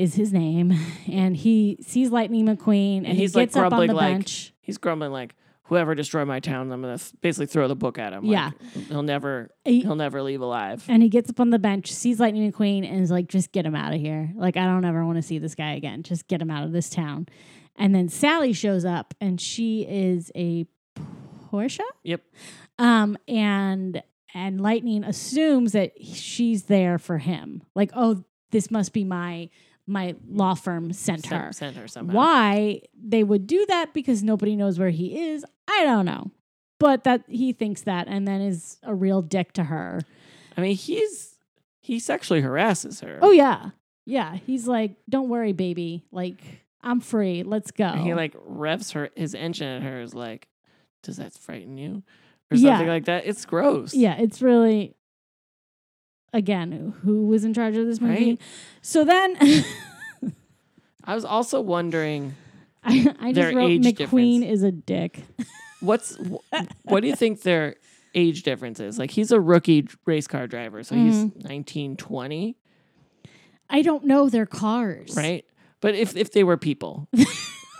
[0.00, 0.72] is his name,
[1.10, 3.94] and he sees Lightning McQueen and, And he he's, like, gets up on grumbling the
[3.94, 4.52] like, bench.
[4.60, 5.34] He's grumbling like,
[5.64, 8.24] "Whoever destroyed my town, I'm gonna basically throw the book at him.
[8.24, 8.50] Like, Yeah.
[8.88, 12.18] he'll never, He- he'll never leave alive." and he gets up on the bench, sees
[12.20, 14.32] Lightning McQueen, and is like, just get him out of here.
[14.36, 16.02] Like, I don't ever want to see this guy again.
[16.02, 17.26] Just get him out of this town.
[17.76, 20.66] And then Sally shows up, and she is a
[21.50, 21.80] Porsche.
[22.04, 22.22] Yep.
[22.78, 27.62] Um, and and Lightning assumes that she's there for him.
[27.74, 29.48] Like, oh, this must be my
[29.90, 31.50] my law firm sent her.
[31.52, 32.14] sent her somehow.
[32.14, 36.30] Why they would do that because nobody knows where he is, I don't know.
[36.78, 40.00] But that he thinks that and then is a real dick to her.
[40.56, 41.36] I mean, he's
[41.80, 43.18] he sexually harasses her.
[43.20, 43.70] Oh yeah.
[44.06, 44.36] Yeah.
[44.46, 46.04] He's like, Don't worry, baby.
[46.10, 46.40] Like,
[46.82, 47.42] I'm free.
[47.42, 47.84] Let's go.
[47.84, 50.48] And he like revs her his engine at her is like,
[51.02, 52.02] does that frighten you?
[52.50, 52.70] Or Yeah.
[52.76, 53.26] something like that.
[53.26, 53.92] It's gross.
[53.94, 54.94] Yeah, it's really
[56.32, 58.30] again, who was in charge of this movie?
[58.30, 58.40] Right.
[58.82, 59.36] So then
[61.04, 62.34] I was also wondering
[62.84, 64.44] I, I Their just wrote age McQueen difference.
[64.44, 65.22] is a dick.
[65.80, 67.76] what's wh- what do you think their
[68.14, 68.98] age difference is?
[68.98, 71.46] Like he's a rookie race car driver, so he's Mm-hmm.
[71.48, 72.56] 19, 20,
[73.68, 75.14] I don't know their cars.
[75.16, 75.44] right?
[75.80, 77.08] But if if they were people,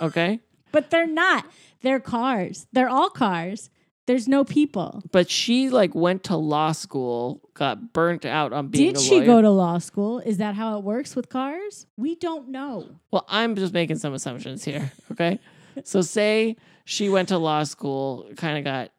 [0.01, 0.41] okay?
[0.73, 1.47] But they're not.
[1.83, 2.67] They're cars.
[2.73, 3.71] They're all cars.
[4.11, 5.05] There's no people.
[5.13, 9.41] But she like went to law school, got burnt out on being Did she go
[9.41, 10.19] to law school?
[10.19, 11.87] Is that how it works with cars?
[11.97, 12.89] We don't know.
[13.13, 15.39] Well, I'm just making some assumptions here, okay?
[15.85, 18.91] so say she went to law school, kind of got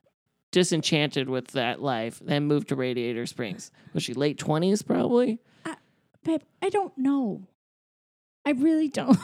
[0.53, 3.69] disenchanted with that life, then moved to Radiator Springs.
[3.93, 5.39] Was she late 20s probably?
[6.23, 7.49] Babe, I don't know.
[8.45, 9.19] I really don't.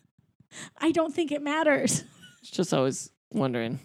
[0.78, 2.02] I don't think it matters.
[2.42, 3.78] It's just always wondering.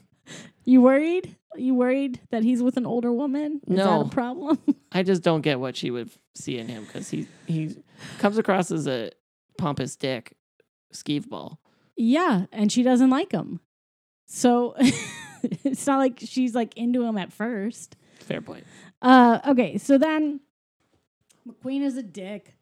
[0.69, 1.35] You worried?
[1.55, 3.59] You worried that he's with an older woman?
[3.67, 4.03] Is No.
[4.03, 4.59] that a problem?
[4.91, 7.75] I just don't get what she would see in him because he he
[8.19, 9.09] comes across as a
[9.57, 10.35] pompous dick,
[10.93, 11.59] skeeve ball.
[11.97, 13.61] yeah, and she doesn't like him.
[14.27, 14.75] So
[15.63, 17.95] it's not like she's like into him at first.
[18.19, 18.63] Fair point.
[19.01, 20.39] Uh, okay, so then
[21.47, 22.53] McQueen is a dick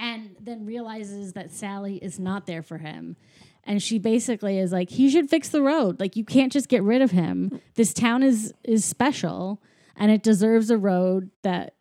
[0.00, 3.16] and then realizes that Sally is not there for him.
[3.64, 6.00] And she basically is like, he should fix the road.
[6.00, 7.60] Like you can't just get rid of him.
[7.74, 9.62] This town is is special
[9.96, 11.74] and it deserves a road that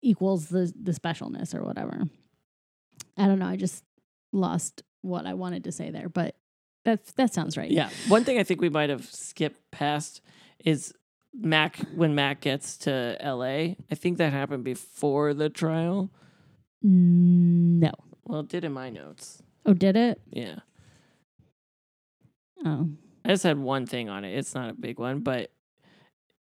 [0.00, 2.04] equals the the specialness or whatever.
[3.16, 3.46] I don't know.
[3.46, 3.84] I just
[4.32, 6.36] lost what I wanted to say there, but
[6.84, 7.70] that that sounds right.
[7.70, 7.90] Yeah.
[8.08, 10.22] One thing I think we might have skipped past
[10.64, 10.94] is
[11.34, 13.74] Mac when Mac gets to LA.
[13.90, 16.10] I think that happened before the trial.
[16.82, 17.92] No.
[18.24, 19.42] Well, it did in my notes.
[19.64, 20.20] Oh, did it?
[20.30, 20.60] Yeah.
[22.64, 22.88] Oh.
[23.24, 24.36] I just had one thing on it.
[24.36, 25.50] It's not a big one, but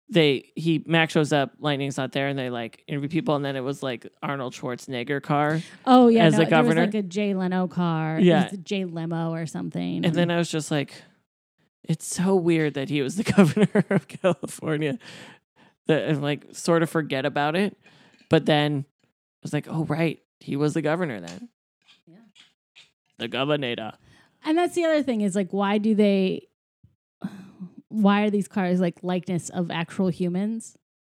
[0.09, 3.57] they he Mac shows up, Lightning's not there, and they like interview people, and then
[3.57, 6.83] it was like Arnold Schwarzenegger car, Oh yeah, as no, the there governor?
[6.83, 8.19] was like a Jay Leno car.
[8.21, 8.43] Yeah.
[8.43, 10.05] it was a Jay limo or something.
[10.05, 10.93] and then I was just like,
[11.83, 14.99] it's so weird that he was the governor of California.
[15.87, 17.77] That and like sort of forget about it,
[18.29, 19.09] but then I
[19.43, 21.49] was like, oh right, he was the governor then.
[22.07, 22.17] Yeah.
[23.19, 23.93] The governor.
[24.47, 26.49] And that's the other thing is like, why do they?
[27.89, 30.77] Why are these cars like likeness of actual humans?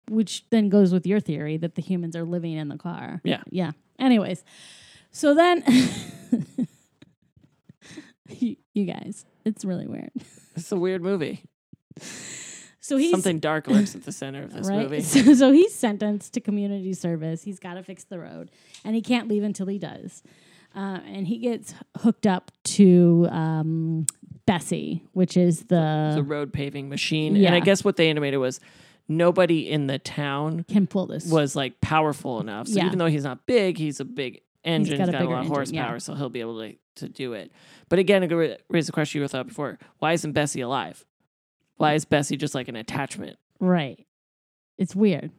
[0.10, 3.22] Which then goes with your theory that the humans are living in the car.
[3.24, 3.44] Yeah.
[3.52, 3.72] Yeah.
[4.00, 4.44] Anyways,
[5.12, 5.64] so then
[8.30, 10.12] you, you guys, it's really weird.
[10.56, 11.44] It's a weird movie.
[12.82, 14.80] So he's Something dark lurks at the center of this right?
[14.80, 15.02] movie.
[15.02, 17.44] So, so he's sentenced to community service.
[17.44, 18.50] He's got to fix the road,
[18.84, 20.24] and he can't leave until he does.
[20.76, 24.06] Uh, and he gets hooked up to um,
[24.46, 27.36] Bessie, which is the, the road paving machine.
[27.44, 28.60] And I guess what they animated was
[29.08, 31.26] nobody in the town can pull this.
[31.26, 32.68] was like powerful enough.
[32.68, 32.86] So Yeah.
[32.86, 34.98] even though he's not big, he's a big engine.
[34.98, 35.98] got He's a got a, bigger lot of horsepower, yeah.
[35.98, 37.52] so he'll be able to, to do it.
[37.90, 41.04] But again, it ra- raised the question you thought before: Why isn't Bessie alive?
[41.78, 43.38] Why is Bessie just like an attachment?
[43.60, 44.06] right.
[44.78, 45.32] It's weird.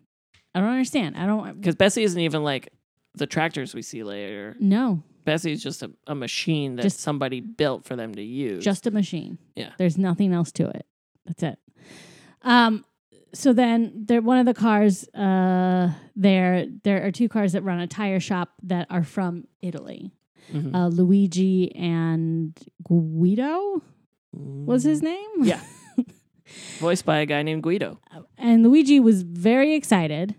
[0.54, 1.16] I don't understand.
[1.16, 1.58] I don't.
[1.60, 2.68] Because Bessie isn't even like
[3.14, 4.54] the tractors we see later.
[4.60, 8.64] No, Bessie's just a, a machine that Just- somebody built for them to use.
[8.64, 9.38] just a machine.
[9.54, 9.70] Yeah.
[9.78, 10.86] There's nothing else to it.
[11.26, 11.58] That's it.
[12.42, 12.84] Um
[13.32, 17.78] so then there one of the cars uh there there are two cars that run
[17.80, 20.10] a tire shop that are from Italy.
[20.52, 20.74] Mhm.
[20.74, 23.82] Uh Luigi and Guido
[24.32, 25.28] was his name?
[25.42, 25.60] Yeah.
[26.80, 28.00] voiced by a guy named Guido.
[28.36, 30.34] and Luigi was very excited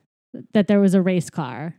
[0.54, 1.76] that there was a race car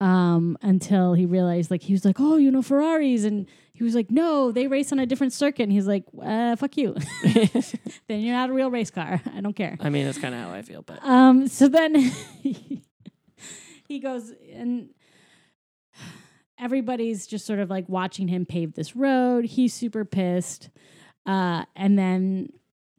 [0.00, 3.24] um, until he realized, like, he was like, oh, you know, Ferraris.
[3.24, 5.64] And he was like, no, they race on a different circuit.
[5.64, 6.94] And he's like, uh, fuck you.
[8.08, 9.20] then you're not a real race car.
[9.34, 9.76] I don't care.
[9.80, 11.94] I mean, that's kind of how I feel, but Um, so then
[12.42, 14.90] he goes and
[16.58, 19.44] everybody's just sort of like watching him pave this road.
[19.44, 20.70] He's super pissed.
[21.26, 22.48] Uh, and then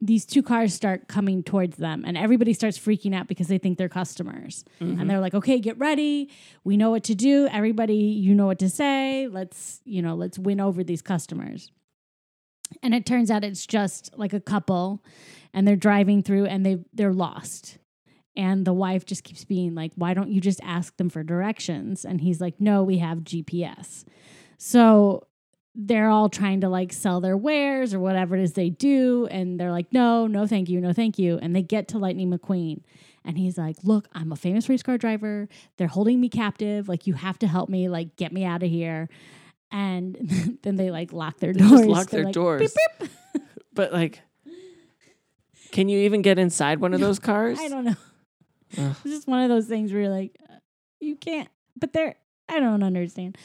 [0.00, 3.76] these two cars start coming towards them and everybody starts freaking out because they think
[3.76, 4.64] they're customers.
[4.80, 4.98] Mhm.
[5.00, 6.30] And they're like, "Okay, get ready.
[6.64, 7.46] We know what to do.
[7.48, 9.28] Everybody, you know what to say.
[9.28, 11.70] Let's, you know, let's win over these customers."
[12.82, 15.04] And it turns out it's just like a couple
[15.52, 17.78] and they're driving through and they they're lost.
[18.36, 22.04] And the wife just keeps being like, "Why don't you just ask them for directions?"
[22.04, 24.04] And he's like, "No, we have GPS."
[24.56, 25.24] So
[25.74, 29.58] they're all trying to like sell their wares or whatever it is they do and
[29.58, 30.80] they're like, "No, no thank you.
[30.80, 32.82] No thank you." And they get to Lightning McQueen
[33.24, 35.48] and he's like, "Look, I'm a famous race car driver.
[35.76, 36.88] They're holding me captive.
[36.88, 37.88] Like you have to help me.
[37.88, 39.08] Like get me out of here."
[39.70, 41.86] And then they like lock their They doors.
[41.86, 42.74] lock They're their like, doors.
[43.00, 43.10] "Beep,
[43.72, 44.20] but like,
[45.70, 47.58] can you even get inside one of those cars?
[47.60, 47.96] I don't know.
[48.76, 48.96] Ugh.
[49.04, 50.54] It's just one of those things where you're like, uh,
[51.00, 51.48] you can't.
[51.78, 52.16] But they're,
[52.48, 53.38] I don't understand.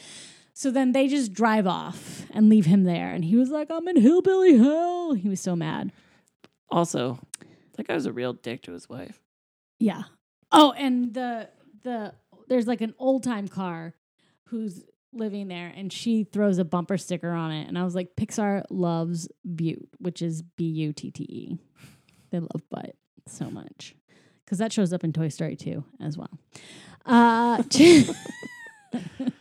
[0.58, 3.10] So then they just drive off and leave him there.
[3.10, 5.12] And he was like, I'm in hillbilly hell.
[5.12, 5.92] He was so mad.
[6.70, 7.18] Also,
[7.76, 9.20] that guy was a real dick to his wife.
[9.78, 10.04] Yeah.
[10.50, 11.50] Oh, and the,
[11.82, 12.14] the,
[12.48, 13.92] there's like an old time car
[14.44, 17.68] who's living there and she throws a bumper sticker on it.
[17.68, 21.58] And I was like, Pixar loves Butte, which is B U T T E.
[22.30, 23.94] They love butt so much
[24.46, 26.30] because that shows up in Toy Story 2 as well.
[27.04, 27.62] Uh,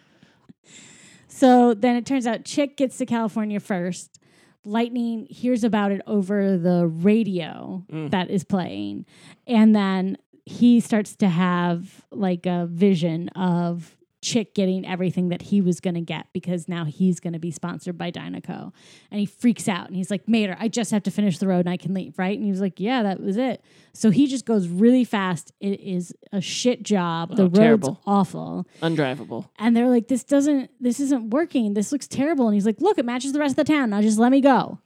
[1.36, 4.20] so then it turns out Chick gets to California first.
[4.64, 8.10] Lightning hears about it over the radio Mm.
[8.12, 9.06] that is playing.
[9.46, 13.95] And then he starts to have like a vision of
[14.26, 17.52] Chick getting everything that he was going to get because now he's going to be
[17.52, 18.74] sponsored by Dinoco.
[19.12, 21.60] And he freaks out and he's like, Mater, I just have to finish the road
[21.60, 22.36] and I can leave, right?
[22.36, 23.64] And he was like, Yeah, that was it.
[23.94, 25.52] So he just goes really fast.
[25.60, 27.30] It is a shit job.
[27.34, 28.02] Oh, the Oh, road's terrible.
[28.08, 28.68] awful.
[28.82, 29.48] Undrivable.
[29.60, 31.76] And they're like, This doesn't, this isn't working.
[31.76, 32.48] This looks terrible.
[32.48, 33.92] And he's like, Look, it matches the rest of the town.
[33.92, 34.80] Now just let me go.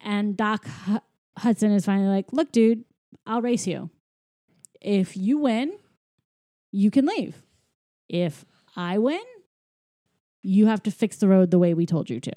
[0.00, 0.98] And Doc Hu-
[1.38, 2.84] Hudson is finally like, Look, dude,
[3.26, 3.90] I'll race you.
[4.80, 5.72] If you win,
[6.72, 7.42] you can leave.
[8.08, 8.44] If
[8.80, 9.20] I win,
[10.42, 12.32] you have to fix the road the way we told you to.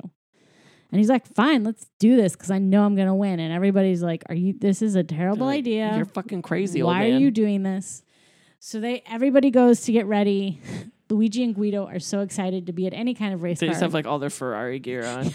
[0.91, 3.39] And he's like, fine, let's do this because I know I'm going to win.
[3.39, 5.95] And everybody's like, are you, this is a terrible like, idea.
[5.95, 7.13] You're fucking crazy, Why old man.
[7.13, 8.03] are you doing this?
[8.59, 10.61] So they, everybody goes to get ready.
[11.09, 13.71] Luigi and Guido are so excited to be at any kind of race They car.
[13.73, 15.31] just have like all their Ferrari gear on.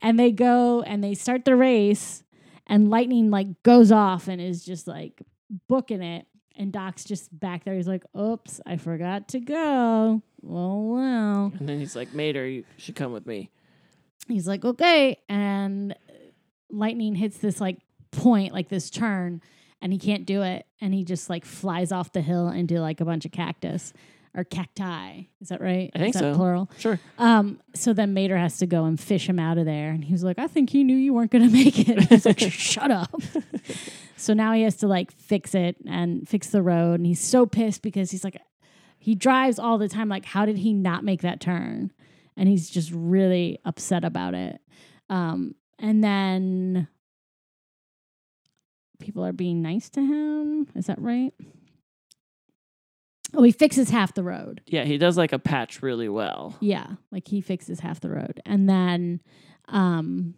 [0.00, 2.22] and they go and they start the race
[2.66, 5.22] and lightning like goes off and is just like
[5.68, 7.74] booking it and doc's just back there.
[7.74, 10.22] He's like oops i forgot to go.
[10.42, 11.52] Well well.
[11.58, 13.50] And then he's like, Mater, you should come with me.
[14.28, 15.18] he's like okay.
[15.28, 15.94] And
[16.70, 17.78] lightning hits this like
[18.10, 19.40] point like this turn
[19.80, 20.66] and he can't do it.
[20.80, 23.92] And he just like flies off the hill into like a bunch of cactus
[24.36, 26.36] or cacti is that right I think is that so.
[26.36, 26.98] plural Sure.
[27.18, 29.90] um, so then Mater has to go and fish him out of there.
[29.90, 32.00] And he was like, I think he knew you weren't going to make it.
[32.08, 33.14] He's like, shut up.
[34.16, 36.94] so now he has to like fix it and fix the road.
[36.94, 38.40] And he's so pissed because he's like,
[38.98, 40.08] he drives all the time.
[40.08, 41.92] Like, how did he not make that turn?
[42.36, 44.60] And he's just really upset about it.
[45.10, 46.88] Um, and then
[48.98, 50.68] people are being nice to him.
[50.74, 51.34] Is that right?
[53.36, 54.60] Oh, he fixes half the road.
[54.66, 56.56] Yeah, he does like a patch really well.
[56.60, 58.40] Yeah, like he fixes half the road.
[58.46, 59.20] And then
[59.68, 60.34] um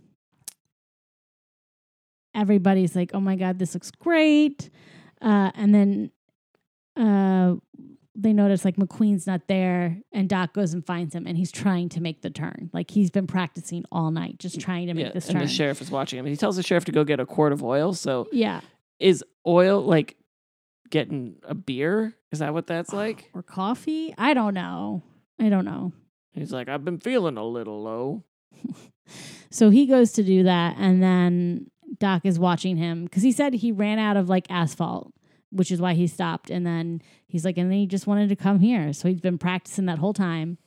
[2.34, 4.70] everybody's like, "Oh my god, this looks great."
[5.20, 6.10] Uh and then
[6.96, 7.56] uh
[8.18, 11.90] they notice like McQueen's not there and Doc goes and finds him and he's trying
[11.90, 12.70] to make the turn.
[12.72, 15.42] Like he's been practicing all night just trying to make Yeah, this and turn.
[15.46, 16.24] the sheriff is watching him.
[16.24, 17.92] He tells the sheriff to go get a quart of oil.
[17.92, 18.62] So yeah.
[18.98, 20.16] is oil like
[20.88, 22.14] getting a beer?
[22.36, 23.30] Is that what that's like?
[23.32, 24.14] Or coffee?
[24.18, 25.02] I don't know.
[25.40, 25.92] I don't know.
[26.32, 28.24] He's like, I've been feeling a little low.
[29.48, 33.54] So he goes to do that, and then Doc is watching him because he said
[33.54, 35.14] he ran out of like asphalt
[35.50, 36.50] which is why he stopped.
[36.50, 38.92] And then he's like, and then he just wanted to come here.
[38.92, 40.58] So he's been practicing that whole time.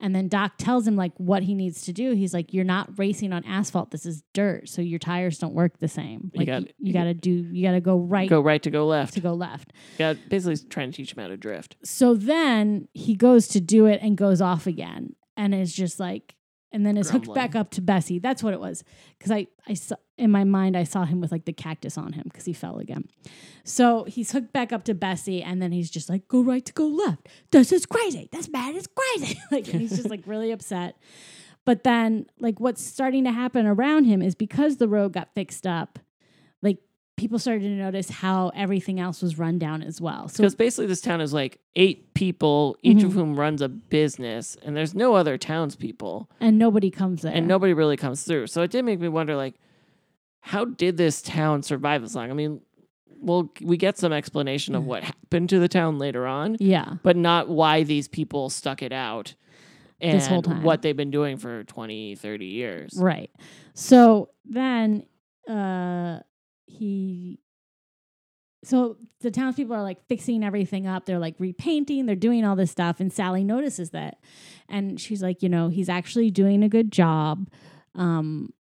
[0.00, 2.12] And then Doc tells him like what he needs to do.
[2.12, 3.90] He's like, "You're not racing on asphalt.
[3.90, 6.30] This is dirt, so your tires don't work the same.
[6.34, 7.30] You Like got- you, you got to do.
[7.30, 9.14] You got to go right Go right to go left.
[9.14, 11.76] to go left." Yeah, basically trying to teach him how to drift.
[11.84, 16.34] So then he goes to do it and goes off again, and is just like,
[16.74, 18.18] and then is hooked back up to Bessie.
[18.18, 18.82] That's what it was.
[19.16, 22.12] Because I, I saw in my mind, I saw him with like the cactus on
[22.12, 23.08] him because he fell again.
[23.62, 26.72] So he's hooked back up to Bessie, and then he's just like, go right to
[26.72, 27.28] go left.
[27.52, 28.28] This is crazy.
[28.32, 29.40] This man is crazy.
[29.52, 30.96] like, and he's just like really upset.
[31.64, 35.66] But then, like, what's starting to happen around him is because the road got fixed
[35.66, 35.98] up,
[37.16, 40.28] people started to notice how everything else was run down as well.
[40.28, 43.06] So it's basically, this town is like eight people, each Mm-hmm.
[43.06, 47.32] of whom runs a business, and there's no other townspeople, and nobody comes there.
[47.32, 48.48] and nobody really comes through.
[48.48, 49.54] So it did make me wonder, like,
[50.40, 52.30] how did this town survive this long?
[52.30, 52.60] I mean,
[53.20, 56.94] well, we get some explanation of what happened to the town later on, yeah.
[57.02, 59.34] but not why these people stuck it out
[60.00, 60.62] and This whole time.
[60.62, 62.94] what they've been doing for 20, 30 years.
[62.98, 63.30] Right.
[63.72, 65.06] So then
[65.48, 66.18] uh
[66.66, 67.40] he
[68.64, 71.04] so the townspeople are like fixing everything up.
[71.04, 72.98] They're like repainting, they're doing all this stuff.
[72.98, 74.16] And Sally notices that.
[74.68, 77.48] And she's like, you know, he's actually doing a good job.
[77.94, 78.52] Um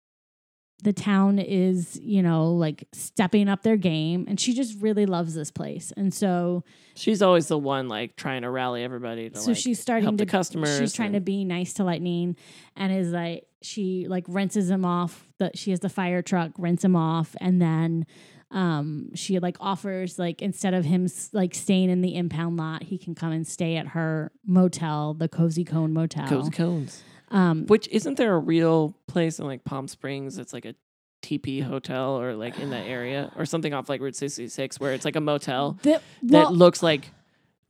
[0.84, 4.26] the town is, you know, like stepping up their game.
[4.28, 5.94] And she just really loves this place.
[5.96, 6.64] And so
[6.96, 10.18] She's always the one like trying to rally everybody to so like, she's starting help
[10.18, 10.78] to the customers.
[10.78, 12.36] She's trying to be nice to Lightning,
[12.76, 15.28] and is like she like rinses him off.
[15.40, 18.06] That she has the fire truck rinse him off, and then
[18.52, 23.00] um she like offers like instead of him like staying in the impound lot, he
[23.00, 26.28] can come and stay at her motel, the Cozy Cone Motel.
[26.28, 27.04] Cozy Cones.
[27.34, 30.38] Um, Which isn't there a real place in like Palm Springs?
[30.38, 30.76] It's like a
[31.24, 35.06] TP hotel or like in that area or something off like Route 66 where it's
[35.06, 37.10] like a motel the, that looks like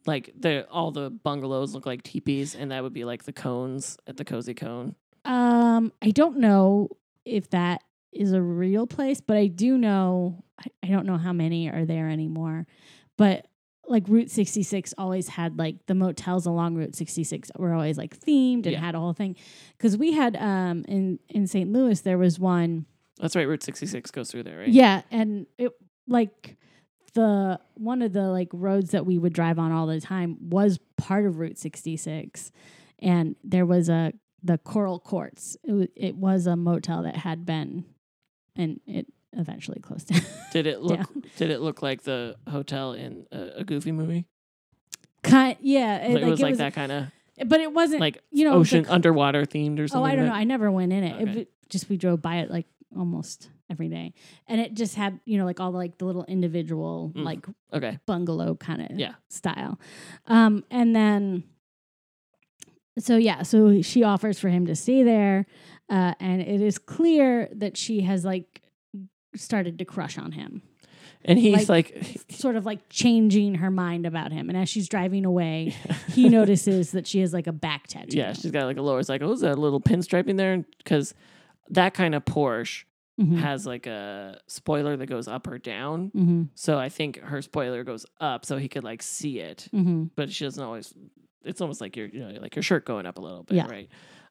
[0.08, 3.98] like the all the bungalows look like teepees and that would be like the cones
[4.08, 4.96] at the Cozy Cone.
[5.24, 6.90] Um, I don't know
[7.24, 11.32] if that is a real place, but I do know I, I don't know how
[11.32, 12.68] many are there anymore.
[13.18, 13.48] But
[13.88, 18.64] like Route 66 always had like the motels along Route 66 were always like themed
[18.66, 18.80] and Yeah.
[18.80, 19.36] had a whole thing.
[19.78, 21.72] Because we had um in in St.
[21.72, 22.86] Louis there was one
[23.20, 24.70] That's right, Route 66 goes through there, right?
[24.70, 25.72] yeah, and it
[26.08, 26.58] like
[27.14, 30.80] the one of the like roads that we would drive on all the time was
[30.98, 32.52] part of Route 66,
[33.00, 35.56] and there was a the Coral Courts.
[35.64, 37.86] It was, it was a motel that had been,
[38.56, 39.08] and it
[39.38, 40.22] eventually closed down.
[40.52, 41.22] Did it look Yeah.
[41.38, 44.26] did it look like the hotel in a, a goofy movie?
[45.24, 47.06] kind, yeah, it, Like, it was like that kind of
[47.48, 50.02] but it wasn't like you know ocean c- underwater themed or something.
[50.08, 50.40] Oh, I don't like know.
[50.40, 51.22] I never went in it.
[51.22, 51.40] Okay.
[51.42, 54.14] It just we drove by it like almost every day,
[54.48, 57.24] and it just had you know like all the, like the little individual Mm.
[57.24, 57.46] like?
[57.74, 57.98] Okay.
[58.06, 59.14] bungalow kind of Yeah.
[59.30, 59.80] style.
[60.28, 61.44] Um, and then,
[63.00, 65.48] so yeah, so she offers for him to stay there,
[65.90, 68.62] uh, and it is clear that she has like
[69.36, 70.62] started to crush on him,
[71.26, 74.50] And he's like, sort of like changing her mind about him.
[74.50, 75.76] And as she's driving away,
[76.12, 78.18] he notices that she has like a back tattoo.
[78.18, 79.00] yeah, she's got like a lower.
[79.00, 80.66] It's like, oh, is that a little pinstriping there?
[80.80, 81.14] Because
[81.70, 82.84] that kind of Porsche
[83.22, 83.38] Mhm.
[83.38, 86.10] has like a spoiler that goes up or down.
[86.16, 86.50] Mhm.
[86.56, 90.10] So I think her spoiler goes up so he could like see it, Mhm.
[90.16, 90.92] but she doesn't always.
[91.46, 93.68] It's almost like your, you know, like your shirt going up a little bit, Yeah.
[93.68, 93.88] right?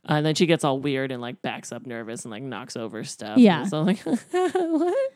[0.09, 2.77] Uh, and then she gets all weird and like backs up nervous and like knocks
[2.77, 3.39] over stuff.
[3.39, 3.65] Yeah.
[3.65, 4.01] So I'm like,
[4.31, 5.13] what?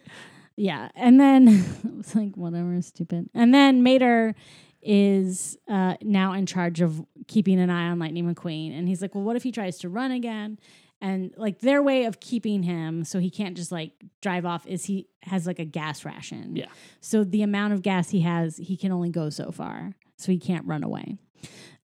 [0.57, 1.65] Yeah, and then
[1.99, 3.29] it's like whatever, stupid.
[3.35, 4.35] And then Mater
[4.83, 9.15] is uh, now in charge of keeping an eye on Lightning McQueen, and he's like,
[9.15, 10.59] "Well, what if he tries to run again?"
[11.01, 14.87] And like their way of keeping him so he can't just like drive off is
[14.87, 16.57] he has like a gas ration.
[16.57, 16.69] Yeah.
[17.03, 20.39] So the amount of gas he has, he can only go so far, so he
[20.39, 21.19] can't run away.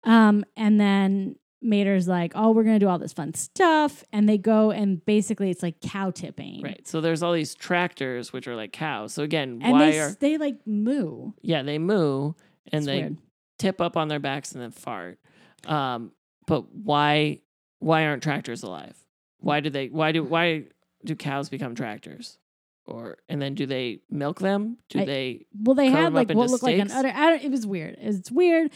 [0.04, 4.38] Um, and then Mater's like, "Oh, we're gonna do all this fun stuff," and they
[4.38, 6.86] go and basically it's like cow tipping, Right.
[6.86, 9.12] So there's all these tractors which are like cows.
[9.14, 11.32] So again, And why they are they like moo.
[11.42, 12.32] yeah they moo
[12.72, 13.16] and It's they weird.
[13.58, 15.18] tip up on their backs and then fart.
[15.66, 16.12] Um,
[16.46, 17.40] but why
[17.78, 18.96] why aren't tractors alive?
[19.38, 20.64] Why do they why do why
[21.04, 22.38] do cows become tractors?
[22.84, 24.78] Or and then do they milk them?
[24.88, 26.98] Do I- they Well, they had like what looked like an steaks?
[26.98, 27.12] udder.
[27.14, 27.96] I don't, it was weird.
[28.00, 28.72] It's weird.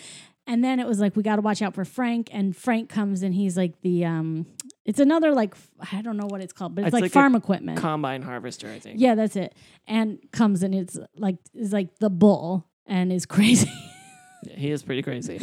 [0.47, 2.28] And then it was like we got to watch out for Frank.
[2.32, 4.47] And Frank comes and he's like the um.
[4.84, 5.55] It's another like
[5.92, 7.78] I don't know what it's called, but it's, It's like, like farm equipment.
[7.78, 8.70] combine harvester?
[8.70, 9.01] I think.
[9.01, 9.55] yeah, that's it.
[9.88, 13.70] And comes and it's like is like the bull and is crazy.
[14.49, 15.40] He is pretty crazy.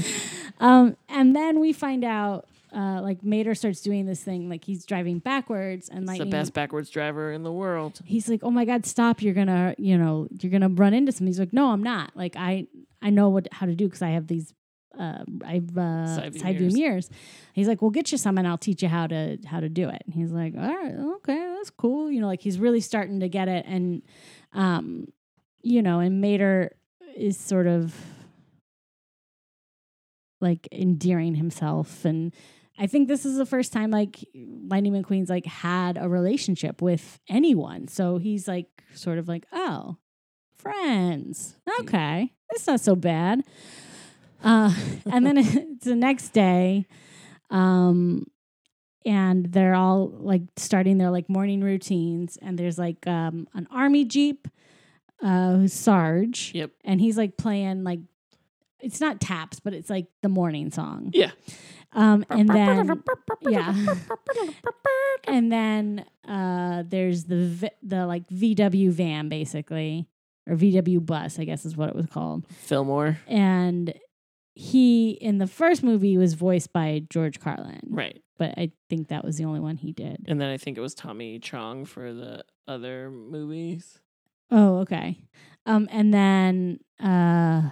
[0.60, 4.86] um, and then we find out uh, like Mater starts doing this thing, like he's
[4.86, 8.00] driving backwards, and like the best backwards driver in the world.
[8.06, 9.22] he's like, "Oh my god, stop!
[9.22, 12.12] You're gonna, you know, you're gonna run into something." He's like, "No, I'm not.
[12.16, 12.68] Like I,
[13.02, 14.54] I know what how to do because I have these,
[14.98, 17.10] uh, I've uh, mirrors." mirrors."
[17.54, 19.90] He's like, "We'll get you some, and I'll teach you how to how to do
[19.90, 23.20] it." And he's like, "All right, okay, that's cool." You know, like he's really starting
[23.22, 24.02] to get it, and,
[24.54, 25.08] um,
[25.62, 26.76] you know, and Mater
[27.16, 27.96] is sort of
[30.42, 32.34] like endearing himself and
[32.78, 37.20] I think this is the first time like Lightning McQueen's like had a relationship with
[37.30, 37.88] anyone.
[37.88, 39.98] So he's like sort of like, oh,
[40.58, 41.56] friends.
[41.82, 42.34] Okay.
[42.50, 43.44] It's not so bad.
[44.44, 44.74] Uh,
[45.12, 46.86] and then it's the next day.
[47.50, 48.28] Um,
[49.06, 54.06] and they're all like starting their like morning routines and there's like um an army
[54.06, 54.48] jeep
[55.22, 56.72] uh who's sarge Yep.
[56.86, 58.00] and he's like playing like
[58.80, 61.32] it's not taps but it's like the morning song Yeah.
[61.92, 63.04] um and then
[63.42, 63.76] yeah
[65.28, 70.08] and then uh there's the v- the like vw van basically
[70.48, 73.20] or vw bus i guess is what it was called Fillmore.
[73.28, 73.94] and
[74.56, 78.22] he in the first movie was voiced by george carlin Right.
[78.38, 80.82] but i think that was the only one he did And then I think it
[80.82, 84.00] was Tommy Chong for the other movies.
[84.52, 85.18] oh okay
[85.66, 87.70] um and then uh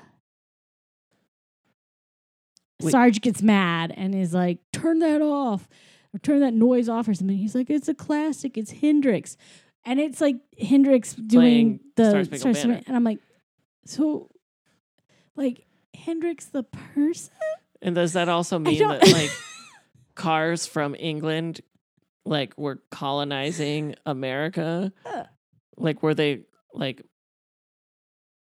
[2.82, 2.92] Wait.
[2.92, 5.68] sarge gets mad and is like turn that off
[6.14, 9.38] or turn that noise off or something he's like it's a classic it's hendrix
[9.86, 12.82] and it's like hendrix doing Playing the Star Spangled Banner.
[12.88, 13.20] and i'm like
[13.86, 14.30] so
[15.36, 15.66] like
[15.96, 17.34] hendrix the person
[17.82, 19.32] And does that also mean that like
[20.16, 21.62] cars from England
[22.26, 24.94] like were colonizing America?
[25.06, 25.24] Uh.
[25.78, 27.04] Like were they like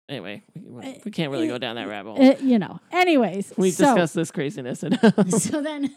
[0.08, 2.24] Anyway, we, we can't really go down that rabbit hole.
[2.24, 5.30] Uh, you know anyways We've so, discussed this craziness enough.
[5.30, 5.94] so then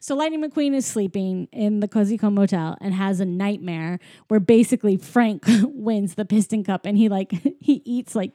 [0.00, 4.40] so lightning mcqueen is sleeping in the cozy Cone motel and has a nightmare where
[4.40, 8.32] basically frank wins the piston cup and he like he eats like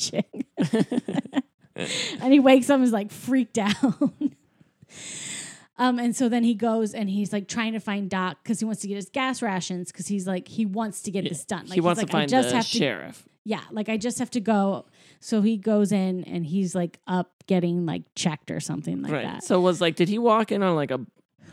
[0.00, 0.46] ch- chick
[2.20, 3.74] and he wakes up and is like freaked out
[5.78, 8.64] um and so then he goes and he's like trying to find doc because he
[8.64, 11.44] wants to get his gas rations because he's like he wants to get Yeah, this
[11.44, 13.28] done like he wants he's to find I just the have to sheriff.
[13.44, 14.86] yeah, like I just have to go.
[15.20, 19.24] So he goes in and he's like up getting like checked or something like right.
[19.24, 19.44] that.
[19.44, 20.98] So was like, did he walk in on like a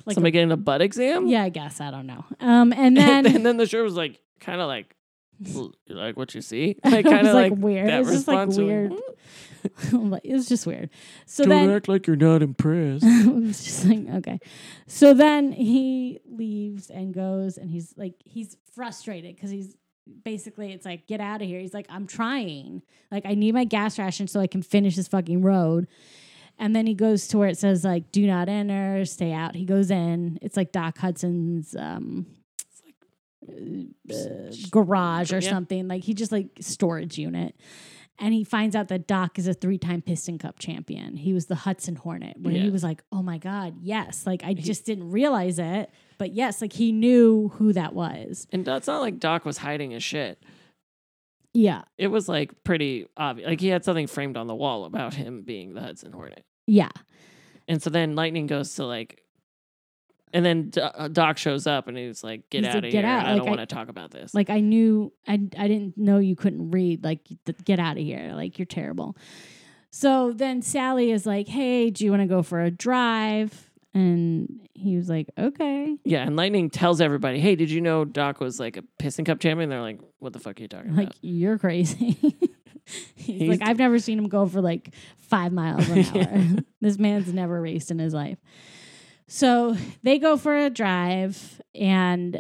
[0.06, 1.28] Like somebody a- getting a butt exam?
[1.28, 2.26] yeah, I guess I don't know.
[2.40, 4.97] Um, and then and, then the sheriff was like, kind of like, "L-
[5.40, 6.72] you like what you see?
[6.84, 7.90] it Like was kind of like, like, weird.
[7.90, 8.92] that It was just like weird.
[8.92, 10.90] "Mm, Like, it was just weird.
[11.26, 13.04] So Don't then act like you're not impressed.
[13.06, 14.40] it was just like okay.
[14.88, 19.76] So then he leaves and goes, and he's like he's frustrated because he's
[20.24, 21.60] basically it's like get out of here.
[21.60, 22.82] He's like I'm trying,
[23.12, 25.88] like I need my gas ration so I can finish this fucking road.
[26.60, 29.54] And then he goes to where it says like do not enter, stay out.
[29.56, 30.40] He goes in.
[30.42, 32.26] It's like Doc Hudson's um
[33.48, 35.50] uh, garage or Yeah.
[35.50, 35.88] something.
[35.88, 37.56] Like he just like storage unit.
[38.20, 41.18] And he finds out that Doc is a three-time Piston Cup champion.
[41.18, 42.38] He was the Hudson Hornet.
[42.42, 46.34] Where he was like, "Oh my god, yes!" Like I just didn't realize it, but
[46.34, 48.48] yes, like he knew who that was.
[48.52, 50.42] And it's not like Doc was hiding his shit.
[51.54, 53.48] Yeah, It was like pretty obvious.
[53.48, 56.44] Like he had something framed on the wall about him being the Hudson Hornet.
[56.68, 56.90] yeah,
[57.68, 59.24] And so then Lightning goes to like,
[60.34, 63.04] and then uh, Doc shows up and he's like, "Get He's out like, of "Get
[63.06, 63.14] here!
[63.14, 65.98] out." I Like, don't want to talk about this." like I knew I I didn't
[65.98, 67.04] know you couldn't read.
[67.04, 67.22] Like
[67.64, 68.32] get out of here.
[68.34, 69.16] Like you're terrible.
[69.90, 74.68] So then Sally is like, "Hey, do you want to go for a drive?" And
[74.74, 78.60] he was like, "Okay." yeah, and Lightning tells everybody, "Hey, did you know Doc was
[78.60, 81.16] like a Piston Cup champion?" They're like, "What the fuck are you talking Like about?"
[81.22, 82.18] you're crazy.
[83.16, 86.14] He's, He's like, "I've never seen him go for like five miles an hour.
[86.16, 86.60] Yeah.
[86.82, 88.38] this man's never raced in his life.
[89.28, 92.40] So they go for a drive, and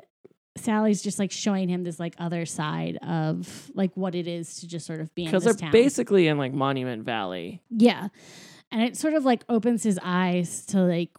[0.55, 4.67] Sally's just like showing him this like other side of like what it is to
[4.67, 5.71] just sort of be in Because they're town.
[5.71, 7.61] basically in like Monument Valley.
[7.69, 8.07] Yeah.
[8.71, 11.11] And it sort of like opens his eyes to like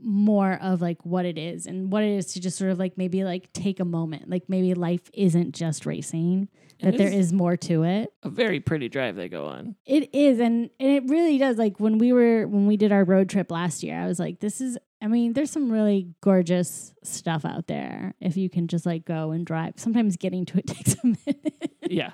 [0.00, 2.98] more of like what it is and what it is to just sort of like
[2.98, 4.28] maybe like take a moment.
[4.28, 6.48] Like maybe life isn't just racing,
[6.80, 8.12] That there this more to it.
[8.22, 9.76] a very pretty drive they go on.
[9.86, 13.04] It is and, and it really does like when we were when we did our
[13.04, 16.94] road trip last year, I was like this is I mean, there's some really gorgeous
[17.02, 19.74] stuff out there if you can just like go and drive.
[19.76, 21.70] Sometimes getting to it takes a minute.
[21.88, 22.12] Yeah,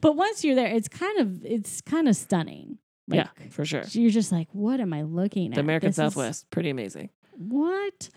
[0.00, 2.78] but once you're there, it's kind of it's kind of stunning.
[3.08, 3.82] Like, yeah, for sure.
[3.90, 5.54] you're just like, what am I looking at?
[5.56, 7.10] The American This is- Southwest, pretty amazing.
[7.36, 8.08] what?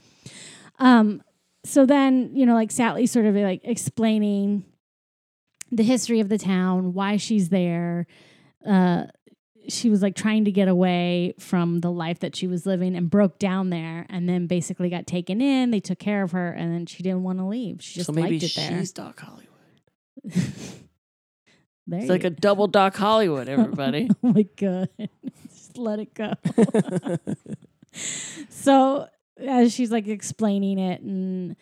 [0.79, 1.21] Um,
[1.63, 4.63] so then, you know, like Sally sort of like explaining
[5.75, 8.07] the history of the town, why she's there.
[8.65, 9.05] Uh,
[9.67, 13.09] she was like trying to get away from the life that she was living and
[13.09, 15.71] broke down there and then basically got taken in.
[15.71, 17.81] They took care of her and then she didn't want to leave.
[17.81, 18.79] She just so maybe liked it there.
[18.79, 19.49] she's Doc Hollywood.
[21.87, 24.09] there It's like a double Doc Hollywood, everybody.
[24.23, 24.89] Oh my god.
[25.49, 26.33] Just let it go.
[28.49, 29.07] so
[29.37, 31.55] as she's like explaining it and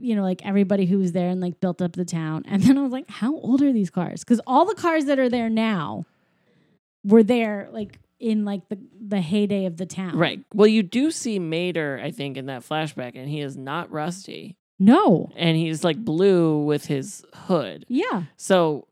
[0.00, 2.78] you know like everybody who was there and like built up the town and then
[2.78, 5.48] i was like how old are these cars because all the cars that are there
[5.50, 6.04] now
[7.04, 10.44] were there like in like the the heyday of the town right.
[10.52, 14.56] Well, you do see Mater, I think, in that flashback, and he is not rusty.
[14.80, 17.86] no And he's like blue with his hood.
[17.88, 18.88] yeah So,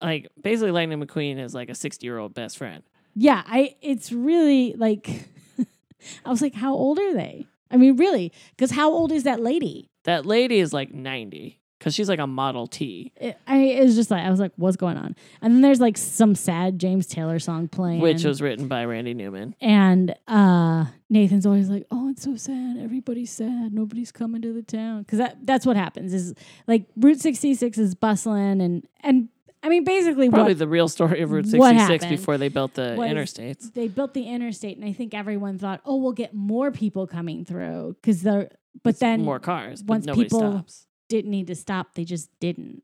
[0.00, 2.84] like, basically, Lightning McQueen is like a 60 year old best friend.
[3.16, 5.28] yeah i it's really like
[6.24, 9.40] i was like how old are they i mean really because how old is that
[9.40, 13.82] lady That lady is like 90 because she's like a Model T, it, I it
[13.84, 15.16] was just like I was like, what's going on?
[15.40, 19.14] And then there's like some sad James Taylor song playing, which was written by Randy
[19.14, 19.54] Newman.
[19.62, 22.76] and uh, Nathan's always like, oh, it's so sad.
[22.78, 23.72] Everybody's sad.
[23.72, 26.12] Nobody's coming to the town because that that's what happens.
[26.12, 26.34] Is
[26.66, 29.30] like Route 66 is bustling, and and
[29.62, 32.48] I mean basically Probably what the real story of Route what 66 happened before they
[32.48, 33.72] built the was- interstates.
[33.72, 37.46] they built the interstate, and I think everyone thought, oh, we'll get more people coming
[37.46, 38.50] through because the
[38.82, 40.86] but It's then more cars, once people- stops.
[41.08, 41.94] didn't need to stop.
[41.94, 42.82] They just didn't.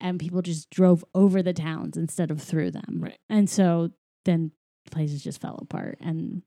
[0.00, 2.98] And people just drove over the towns instead of through them.
[3.00, 3.18] Right.
[3.28, 3.90] And so
[4.24, 4.52] then
[4.90, 5.98] places just fell apart.
[6.00, 6.42] And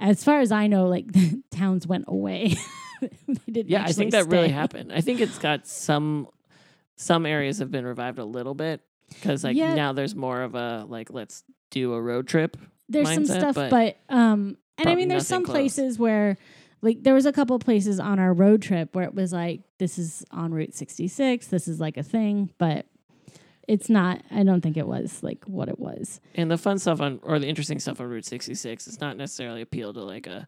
[0.00, 1.06] as far as I know, like
[1.50, 2.54] towns went away.
[3.00, 4.92] they didn't Yeah, I think that really happened.
[4.92, 6.28] I think it's got some
[6.96, 9.74] some areas have been revived a little bit because like Yeah.
[9.74, 12.56] now there's more of a like let's do a road trip.
[12.88, 15.54] There's some stuff, but but, um and I mean there's some close.
[15.54, 16.36] places where
[16.84, 19.98] like there was a couple places on our road trip where it was like this
[19.98, 22.86] is on Route 66, this is like a thing, but
[23.66, 26.20] it's not I don't think it was like what it was.
[26.34, 29.62] And the fun stuff on or the interesting stuff on Route 66 is not necessarily
[29.62, 30.46] appeal to like a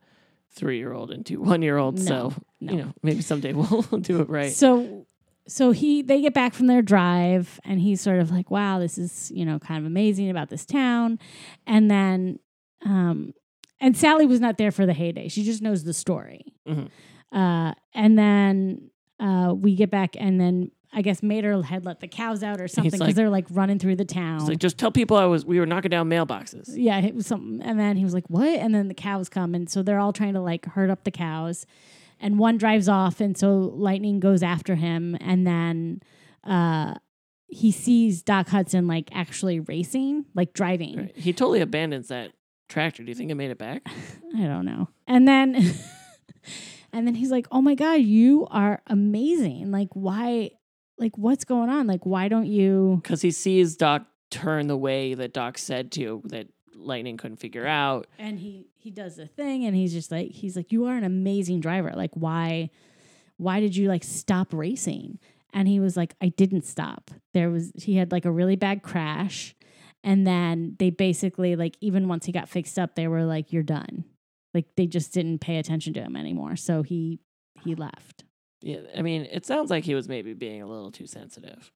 [0.51, 2.05] three year old and two one year olds.
[2.09, 2.72] No, so no.
[2.72, 4.53] you know maybe someday we'll do it right.
[4.53, 5.07] So
[5.49, 8.99] so he they get back from their drive and he's sort of like, wow, this
[8.99, 11.18] is, you know, kind of amazing about this town.
[11.66, 12.39] And then
[12.84, 13.32] um
[13.80, 15.28] and Sally was not there for the heyday.
[15.28, 16.54] She just knows the story.
[16.68, 16.88] Mhm.
[17.32, 22.08] Uh and then uh we get back and then I guess Mater had let the
[22.08, 24.46] cows out or something because like- they're like running through the town.
[24.46, 26.70] Like just tell people I was we were knocking down mailboxes.
[26.74, 27.60] Yeah, it was something.
[27.62, 30.12] And then he was like, "What?" And then the cows come, and so they're all
[30.12, 31.66] trying to like herd up the cows.
[32.18, 36.00] And one drives off, and so Lightning goes after him, and then
[36.44, 36.94] uh,
[37.46, 40.96] he sees Doc Hudson like actually racing, like driving.
[40.96, 41.16] Right.
[41.16, 42.32] He totally abandons that
[42.68, 43.02] tractor.
[43.02, 43.82] Do you think it made it back?
[44.36, 44.88] I don't know.
[45.06, 45.54] And then,
[46.92, 49.70] and then he's like, "Oh my god, you are amazing!
[49.70, 50.50] Like, why?
[50.98, 51.86] Like, what's going on?
[51.86, 56.22] Like, why don't you?" Because he sees Doc turn the way that Doc said to
[56.26, 58.06] that Lightning couldn't figure out.
[58.18, 61.02] and he he does the thing and he's just like he's like you are an
[61.04, 62.70] amazing driver like why
[63.36, 65.18] why did you like stop racing
[65.52, 68.82] and he was like i didn't stop there was he had like a really bad
[68.84, 69.55] crash
[70.07, 73.62] and then they basically like even once he got fixed up they were like you're
[73.62, 74.04] done.
[74.54, 76.57] Like they just didn't pay attention to him anymore.
[76.57, 77.18] So he
[77.62, 78.24] he left.
[78.62, 81.70] Yeah, I mean, it sounds like he was maybe being a little too sensitive.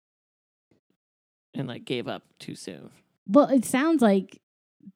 [1.53, 2.91] And like gave up too soon.
[3.26, 4.41] well it sounds like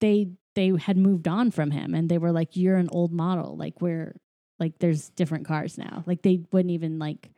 [0.00, 3.56] they they had moved on from him and they were like you're an old model.
[3.56, 4.14] Like we're
[4.60, 6.04] like there's different cars now.
[6.06, 7.30] Like they wouldn't even like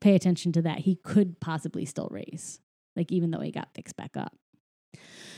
[0.00, 0.80] pay attention to that.
[0.80, 2.60] He could possibly still race
[2.96, 4.34] like even though he got fixed back up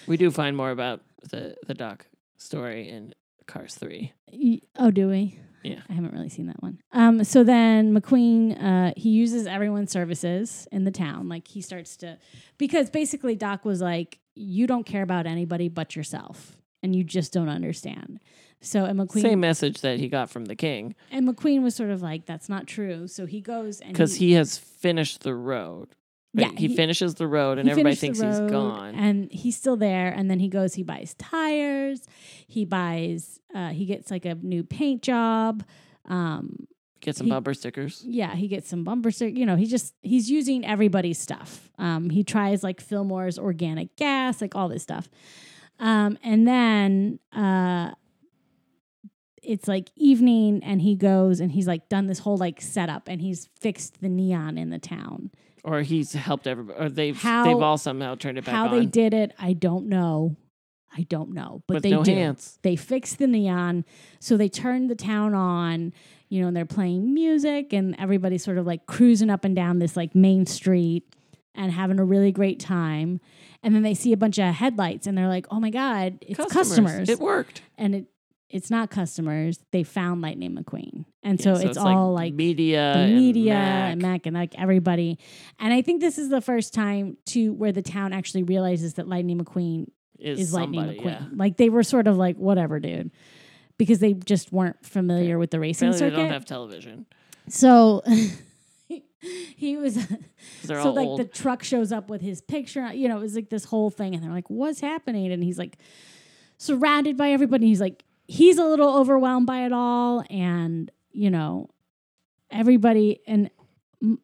[0.06, 1.00] We do find more about
[1.30, 3.14] the the Doc story in
[3.46, 4.12] Cars Three.
[4.78, 5.80] Oh do we Yeah.
[5.88, 10.66] i haven't really seen that one um so then mcqueen uh he uses everyone's services
[10.72, 12.18] in the town like he starts to
[12.58, 17.32] because basically doc was like you don't care about anybody but yourself and you just
[17.32, 18.18] don't understand
[18.60, 21.90] so and mcqueen Same message that he got from the king And McQueen was sort
[21.90, 25.88] of like, "That's not true." So he goes and because he has finished the road.
[26.34, 28.94] Yeah, he, he- finishes the road, and everybody thinks he's gone.
[28.94, 30.08] and he's still there.
[30.10, 32.02] And then he goes, he buys tires,
[32.46, 35.62] he buys, uh, he gets like a new paint job.
[36.06, 36.66] Um,
[37.00, 38.02] Get some he- bumper stickers.
[38.06, 39.36] yeah, he gets some bumper stick.
[39.36, 41.68] You know, he just he's using everybody's stuff.
[41.78, 45.08] Um, he tries like Fillmore's organic gas, like all this stuff.
[45.80, 47.90] Um, and then uh,
[49.42, 53.20] it's like evening, and he goes and he's like done this whole like setup, and
[53.20, 55.30] he's fixed the neon in the town.
[55.64, 58.78] Or he's helped everybody, or they've How- they've all somehow turned it back How on.
[58.78, 60.36] they did it, I don't know.
[60.94, 62.58] I don't know, but with they no hands.
[62.62, 63.84] They fixed the neon,
[64.20, 65.92] so they turned the town on.
[66.28, 69.78] You know, and they're playing music, and everybody's sort of like cruising up and down
[69.78, 71.04] this like main street.
[71.54, 73.20] and having a really great time.
[73.62, 76.42] And then they see a bunch of headlights and they're like, "Oh my god, it's
[76.52, 77.60] customers!" It worked.
[77.76, 78.06] and it
[78.52, 79.58] it's not customers.
[79.72, 83.92] They found Lightning McQueen, and Yeah, so, it's, all like, media, the and media Mac.
[83.92, 85.18] and Mac and like everybody.
[85.58, 89.08] And I think this is the first time too where the town actually realizes that
[89.08, 89.86] Lightning McQueen
[90.18, 91.04] is, is Lightning McQueen.
[91.04, 91.26] Yeah.
[91.34, 93.10] Like they were sort of like whatever, dude,
[93.78, 97.06] because they just weren't familiar with the racing Apparently they don't have television.
[97.48, 98.02] so
[99.56, 99.94] he was
[100.62, 101.20] so like old.
[101.20, 102.92] the truck shows up with his picture.
[102.92, 105.58] You know, it was like this whole thing, and they're like, "What's happening?" And he's
[105.58, 105.78] like
[106.58, 107.66] surrounded by everybody.
[107.66, 111.68] He's like he's a little overwhelmed by it all, and you know,
[112.50, 113.50] everybody and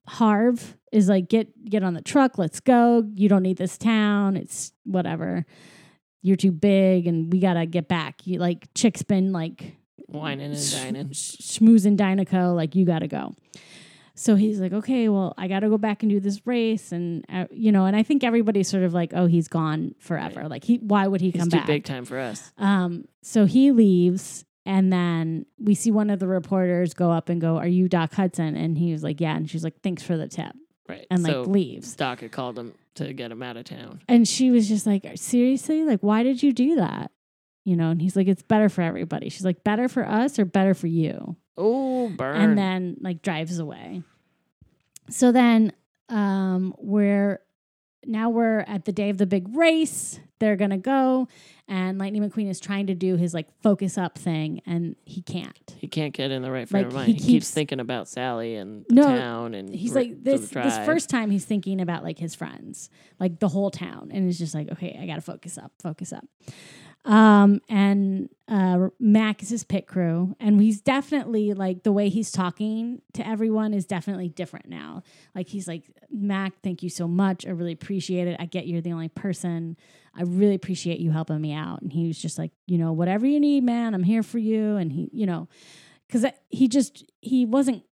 [0.07, 3.05] Harv is like, "Get get on the truck, let's go.
[3.15, 4.37] You don't need this town.
[4.37, 5.45] It's whatever."
[6.23, 8.27] You're too big, and we gotta get back.
[8.27, 9.77] You like chick's been like
[10.09, 11.13] wining and dining.
[11.13, 13.35] sh- schmoozing Dinoco, like you got to go.
[14.19, 17.25] So he's like, okay, well, I got to go back and do this race, and
[17.33, 20.49] uh, you know, and I think everybody's sort of like, oh, he's gone forever.
[20.49, 21.67] Like he, why would he He's come too back?
[21.67, 22.53] big time for us.
[22.59, 27.41] Um, so he leaves, and then we see one of the reporters go up and
[27.41, 30.17] go, "Are you Doc Hudson?" And he was like, "Yeah," and she's like, "Thanks for
[30.17, 30.53] the tip,"
[30.89, 31.07] Right.
[31.11, 31.95] and so like leaves.
[31.95, 34.01] Doc had called him to get him out of town.
[34.09, 37.13] And she was just like, seriously, like, why did you do that?
[37.65, 39.29] You know, and he's like, it's better for everybody.
[39.29, 41.37] She's like, better for us or better for you?
[41.59, 42.37] Oh, burn.
[42.37, 44.03] and then like drives away.
[45.11, 45.73] So then
[46.09, 47.41] um we're
[48.07, 50.21] now we're at the day of the big race.
[50.39, 51.27] They're gonna go,
[51.67, 55.75] and Lightning McQueen is trying to do his like focus up thing, and he can't.
[55.79, 57.07] he can't get in the right frame Like, of mind.
[57.09, 60.23] he He, keeps, keeps- thinking about Sally and the No, town and He's r- like
[60.23, 60.49] this.
[60.51, 62.89] This first time he's thinking about like his friends,
[63.19, 66.25] like the whole town, and he's just like, okay, I gotta focus up, focus up.
[67.09, 72.31] Um, and uh, Mac is his pit crew, and he's definitely like the way he's
[72.31, 75.03] talking to everyone is definitely different now.
[75.35, 77.47] Like he's like, Mac, thank you so much.
[77.47, 78.37] I really appreciate it.
[78.39, 79.79] I get you're the only person.
[80.15, 81.81] I really appreciate you helping me out.
[81.81, 84.77] And he was just like, you know, whatever you need, man, I'm here for you.
[84.77, 85.49] And he, you know,
[86.07, 87.85] because he just he wasn't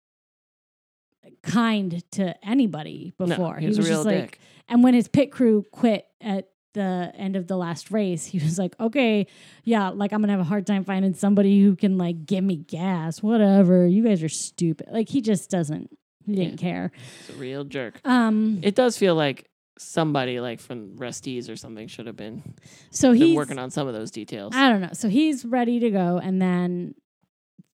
[1.41, 3.57] kind to anybody No, before.
[3.57, 4.39] he was, a real just like, dick.
[4.68, 8.59] and when his pit crew quit at the end of the last race, he was
[8.59, 9.26] like, okay,
[9.63, 12.57] yeah, like I'm gonna have a hard time finding somebody who can like give me
[12.57, 13.88] gas, whatever.
[13.88, 14.88] You guys are stupid.
[14.91, 15.89] Like he just doesn't,
[16.26, 16.91] he didn't care.
[17.26, 17.99] He's a real jerk.
[18.05, 22.43] Um, It does feel like somebody like from Rust-eze or something should have been,
[22.91, 24.53] so he's working on some of those details.
[24.55, 24.93] I don't know.
[24.93, 26.93] So he's ready to go, and then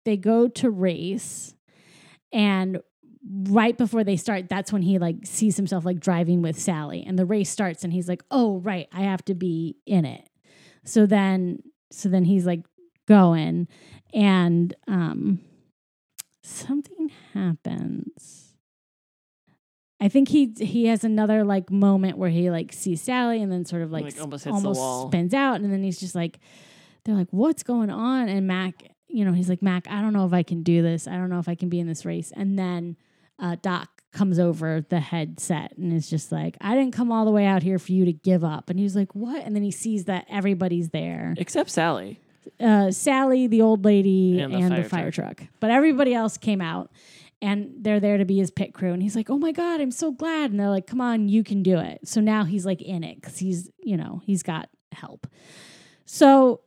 [0.04, 1.54] they go to race,
[2.32, 2.80] and
[3.28, 7.18] right before they start, that's when he like sees himself like driving with Sally, and
[7.18, 10.28] the race starts, and he's like, "Oh, right, I have to be in it."
[10.84, 12.64] So then, so then he's like
[13.06, 13.68] going,
[14.14, 15.40] and um,
[16.42, 18.54] something happens.
[20.00, 23.66] I think he he has another like moment where he like sees Sally and then
[23.66, 25.08] sort of like, Like, almost hits the wall.
[25.08, 26.38] spins out and then he's just like
[27.04, 30.24] they're like what's going on and Mac you know he's like Mac I don't know
[30.24, 32.32] if I can do this I don't know if I can be in this race
[32.34, 32.96] and then
[33.40, 37.30] uh, Doc comes over the headset and is just like I didn't come all the
[37.30, 39.70] way out here for you to give up and he's like what and then he
[39.70, 42.18] sees that everybody's there Except Sally.
[42.58, 45.42] uh, Sally, the old lady, And and, the the, fire fire truck.
[45.60, 46.90] But everybody else came out
[47.40, 48.92] and they're there to be his pit crew.
[48.92, 50.50] And he's like, oh my God, I'm so glad.
[50.50, 52.06] And they're like, come on, you can do it.
[52.06, 55.26] So now he's like in it because he's, you know, he's got help.
[56.04, 56.60] So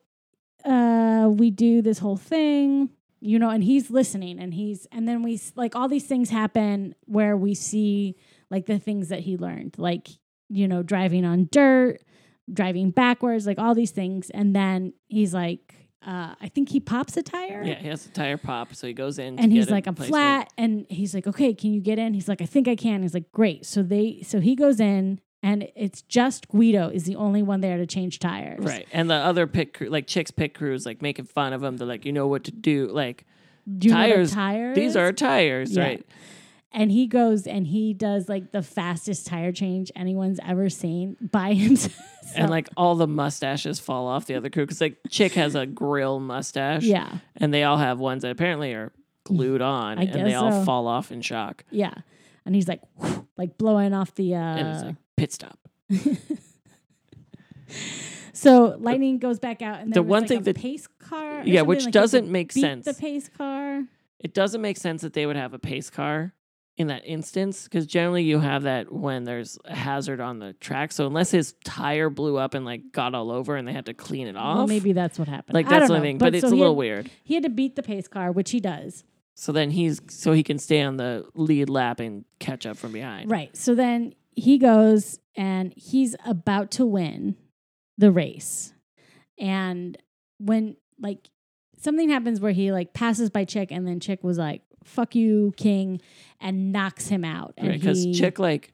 [0.65, 2.89] uh, we do this whole thing,
[3.25, 6.93] you know, and he's listening and he's, and then we, like, all these things happen
[7.05, 8.17] where we see
[8.49, 10.09] like the things that he learned, like,
[10.49, 11.99] you know, driving on dirt,
[12.51, 14.29] driving backwards, like all these things.
[14.29, 15.73] And then he's like,
[16.05, 17.63] uh, I think he pops a tire.
[17.63, 19.37] Yeah, he has a tire pop, so he goes in.
[19.37, 20.51] to And he's like, I'm flat.
[20.57, 22.13] And he's like, okay, can you get in?
[22.13, 23.03] He's like, I think I can.
[23.03, 23.65] He's like, great.
[23.65, 27.77] So they, so he goes in and it's just Guido is the only one there
[27.77, 28.63] to change tires.
[28.65, 31.77] Right, and the other pit crew, like chicks pit crews, like making fun of him.
[31.77, 32.87] They're like, you know what to do.
[32.87, 33.25] Like
[33.77, 35.83] Do you know what a Tires, tire these are tires, Yeah.
[35.83, 36.05] right?
[36.75, 41.53] And he goes and he does like the fastest tire change anyone's ever seen by
[41.65, 41.99] himself.
[42.35, 45.67] And like all the mustaches fall off the other crew because like chick has a
[45.67, 46.81] grill mustache.
[46.83, 48.91] yeah, and they all have ones that apparently are
[49.25, 50.63] glued on, I and they guess all so.
[50.65, 51.63] fall off in shock.
[51.69, 51.93] yeah.
[52.45, 52.81] And he's like,
[53.37, 54.35] like blowing off the.
[54.35, 55.59] Uh, pit stop.
[58.33, 61.43] so lightning goes back out, and The one like, thing a that- pace car.
[61.45, 62.85] Yeah, which like, doesn't make beat sense.
[62.85, 63.83] The pace car.
[64.19, 66.33] It doesn't make sense that they would have a pace car
[66.77, 70.91] in that instance because generally you have that when there's a hazard on the track.
[70.91, 73.93] So unless his tire blew up and like got all over and they had to
[73.93, 75.53] clean it off, Well, maybe that's what happened.
[75.53, 76.17] like that's the thing.
[76.17, 77.11] But, it's so a little had- weird.
[77.23, 79.03] He had to beat the pace car, which he does.
[79.35, 82.91] So then he's so he can stay on the lead lap and catch up from
[82.93, 83.29] behind.
[83.29, 83.55] Right.
[83.57, 87.35] So then he goes and he's about to win
[87.97, 88.73] the race.
[89.39, 89.97] And
[90.39, 91.29] when like
[91.79, 95.53] something happens where he like passes by Chick and then Chick was like, fuck you,
[95.57, 96.01] King,
[96.39, 97.53] and knocks him out.
[97.57, 98.72] And Because Chick like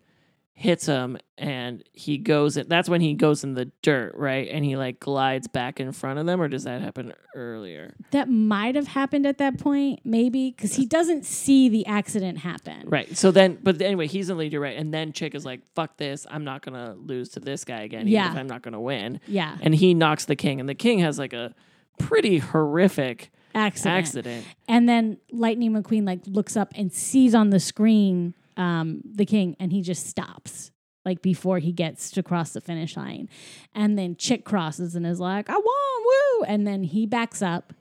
[0.62, 4.50] hits him and he goes in that's when he goes in the dirt, right?
[4.52, 7.96] And he like glides back in front of them, or does that happen earlier?
[8.12, 12.84] that might have happened at that point, maybe, because he doesn't see the accident happen.
[12.90, 13.16] Right.
[13.16, 14.76] So then but anyway, he's in the lead, you're right.
[14.78, 18.02] And then Chick is like, fuck this, I'm not gonna lose to this guy again,
[18.02, 18.32] even Yeah.
[18.32, 19.22] if I'm not gonna win.
[19.28, 19.58] Yeah.
[19.62, 21.56] And he knocks the king, and the king has like a
[21.98, 23.98] pretty horrific Accident.
[23.98, 24.46] accident.
[24.68, 29.56] And then Lightning McQueen like looks up and sees on the screen um, the king,
[29.60, 30.72] and he just stops
[31.06, 33.30] like before he gets to cross the finish line.
[33.74, 37.74] And then Chick crosses and is like, "I won, woo!" And then he backs up,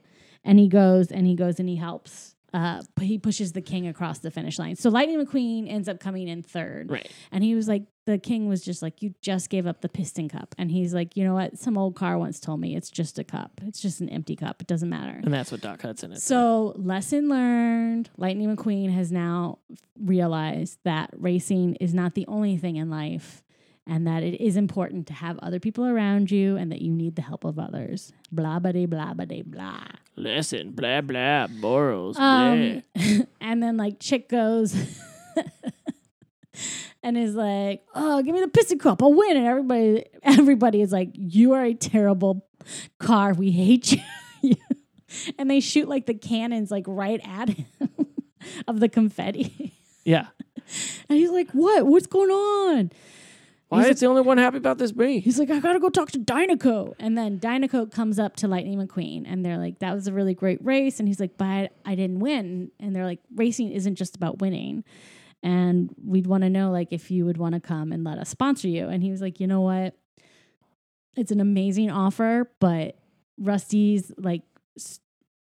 [0.43, 2.35] and he goes and he goes and he helps.
[2.53, 4.75] Uh, he pushes the king across the finish line.
[4.75, 6.89] So Lightning McQueen ends up coming in third.
[6.89, 7.11] Right.
[7.31, 10.29] And he was like, the king was just like, you just gave up the piston
[10.29, 10.55] cup.
[10.57, 11.59] And he's like, you know what?
[11.59, 13.61] Some old car once told me it's just a cup.
[13.67, 14.61] It's just an empty cup.
[14.61, 15.19] It doesn't matter.
[15.23, 16.23] And that's what Doc Hudson is.
[16.23, 19.59] So, lesson learned Lightning McQueen has now
[20.01, 23.43] realized that racing is not the only thing in life
[23.87, 27.15] and that it is important to have other people around you and that you need
[27.15, 28.13] the help of others.
[28.31, 29.83] Blah, blah, blah, blah, blah.
[30.15, 33.25] Listen, blah blah, Boros, Um, blah.
[33.41, 34.75] and then, like, Chick goes
[37.03, 39.01] and is like, oh, give me the piston cup.
[39.01, 39.37] I'll win.
[39.37, 42.45] And everybody, everybody is like, you are a terrible
[42.99, 43.33] car.
[43.33, 43.97] We hate
[44.41, 44.55] you.
[45.37, 47.67] and they shoot like the cannons like right at him
[48.67, 49.73] of the confetti.
[50.03, 50.27] Yeah.
[51.07, 51.85] And he's like, what?
[51.85, 52.91] What's going on?
[53.69, 55.19] Why He's is the only one happy about this me?
[55.19, 56.95] He's like, I gotta go talk to Dinoco.
[56.99, 60.33] And then Dinoco comes up to Lightning McQueen and they're like, that was a really
[60.33, 60.99] great race.
[60.99, 62.71] And he's like, but I, didn't win.
[62.79, 64.83] And they're like, racing isn't just about winning.
[65.43, 68.29] And we'd want to know like if you would want to come and let us
[68.29, 68.87] sponsor you.
[68.87, 69.95] And he was like, you know what?
[71.15, 72.97] It's an amazing offer, but
[73.37, 74.41] Rust-eze like,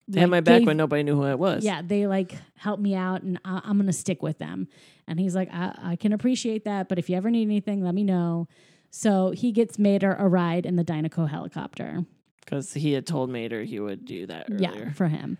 [0.06, 1.64] They had like, my back gave- when nobody knew who I was.
[1.64, 4.68] yeah, they like helped me out and I, I'm going to stick with them.
[5.12, 7.94] And he's like, I, I can appreciate that, but if you ever need anything, let
[7.94, 8.48] me know.
[8.90, 12.06] So he gets Mater a ride in the Dinoco helicopter.
[12.40, 14.86] Because he had told Mater he would do that earlier.
[14.86, 15.36] Yeah, for him.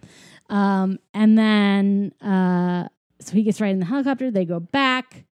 [0.51, 4.31] Um, and then, uh, so he gets right in the helicopter.
[4.31, 5.25] They go back.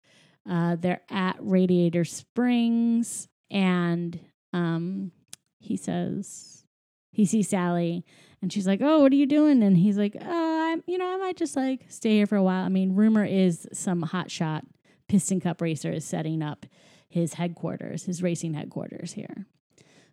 [0.49, 3.29] Uh, they're at Radiator Springs.
[3.51, 4.19] And
[4.55, 5.13] um,
[5.59, 6.65] he says,
[7.13, 8.07] he sees Sally
[8.43, 10.25] and she's like, "Oh, what are you doing?" And he's like, "Uh,
[10.73, 13.25] I'm, you know, I might just like stay here for a while." I mean, rumor
[13.25, 14.63] is some hotshot
[15.09, 16.67] piston cup racer is setting up
[17.09, 19.47] his headquarters, his racing headquarters here.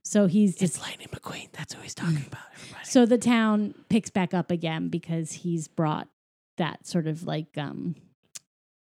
[0.04, 1.52] So he's just It's Lightning McQueen.
[1.52, 2.86] That's who he's talking about, everybody.
[2.86, 6.08] so the town picks back up again because he's brought
[6.58, 7.96] that sort of like um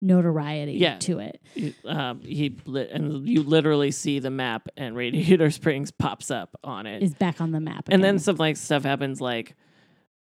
[0.02, 0.98] notoriety Yeah.
[1.00, 1.42] to it.
[1.56, 6.58] You- um, he lit, and you literally see the map, and Radiator Springs pops up
[6.64, 7.04] on it.
[7.04, 7.90] Is back on the map.
[7.90, 9.56] and then some like stuff happens, like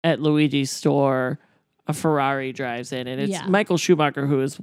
[0.07, 1.39] at Luigi's store,
[1.87, 3.47] a Ferrari drives in, and it's Yeah.
[3.47, 4.59] Michael Schumacher, who is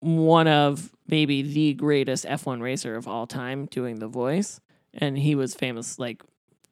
[0.00, 4.60] one of maybe the greatest F1 racer of all time, doing the voice,
[4.92, 6.22] and he was famous like.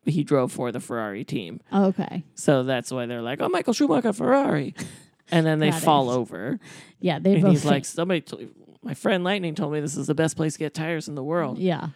[0.04, 1.60] He drove for the Ferrari team.
[1.70, 2.24] Oh, okay.
[2.34, 4.74] So that's why they're like, oh, Michael Schumacher, Ferrari.
[5.30, 5.84] And then they Got it.
[5.84, 6.58] fall over.
[6.98, 8.48] Yeah, they And both he's like, somebody, t-
[8.82, 11.22] my friend Lightning told me this is the best place to get tires in the
[11.22, 11.58] world.
[11.60, 11.90] yeah.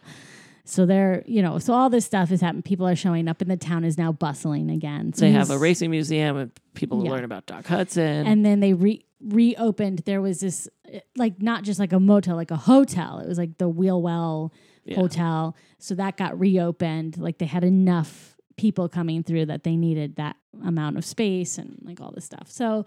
[0.68, 2.62] So they're, you know, so all this stuff is happening.
[2.62, 5.12] People are showing up, and the town is now bustling again.
[5.12, 7.10] So They have a racing museum and people Yeah.
[7.12, 8.26] learn about Doc Hudson.
[8.26, 10.00] and then they re- reopened.
[10.06, 10.68] There was this,
[11.16, 13.18] like, not just like a motel, like a hotel.
[13.20, 14.52] It was like the Wheelwell
[14.84, 14.96] Yeah.
[14.96, 15.56] hotel.
[15.78, 17.16] So that got reopened.
[17.18, 21.78] Like they had enough people coming through that they needed that amount of space and
[21.82, 22.50] like all this stuff.
[22.50, 22.84] So,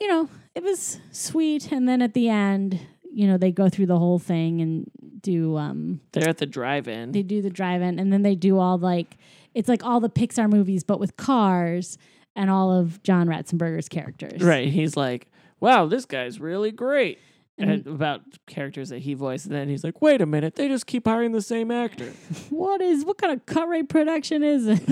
[0.00, 1.72] you know, it was sweet.
[1.72, 2.78] And then at the end,
[3.12, 4.90] you know, they go through the whole thing and
[5.20, 7.12] do um They're at the drive-in.
[7.12, 9.16] they do the drive-in and then they do all like
[9.54, 11.98] it's like all the Pixar movies but with cars
[12.34, 14.42] and all of John Ratzenberger's characters.
[14.42, 14.68] right.
[14.68, 15.26] He's like,
[15.58, 17.18] wow, this guy's really great.
[17.58, 19.46] And- about characters that he voiced.
[19.46, 22.12] And then he's like, wait a minute, they just keep hiring the same actor.
[22.50, 24.82] what is what kind of cut rate production is it?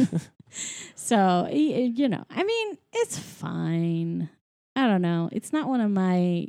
[0.95, 4.31] so you know, I mean, it's fine.
[4.75, 5.29] I don't know.
[5.33, 6.49] It's not one of my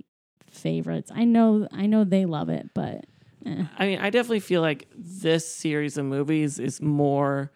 [0.55, 1.11] favorites.
[1.13, 3.05] I know, I know they love it, but
[3.45, 3.63] eh.
[3.77, 7.51] I mean, I definitely feel like this series of movies is more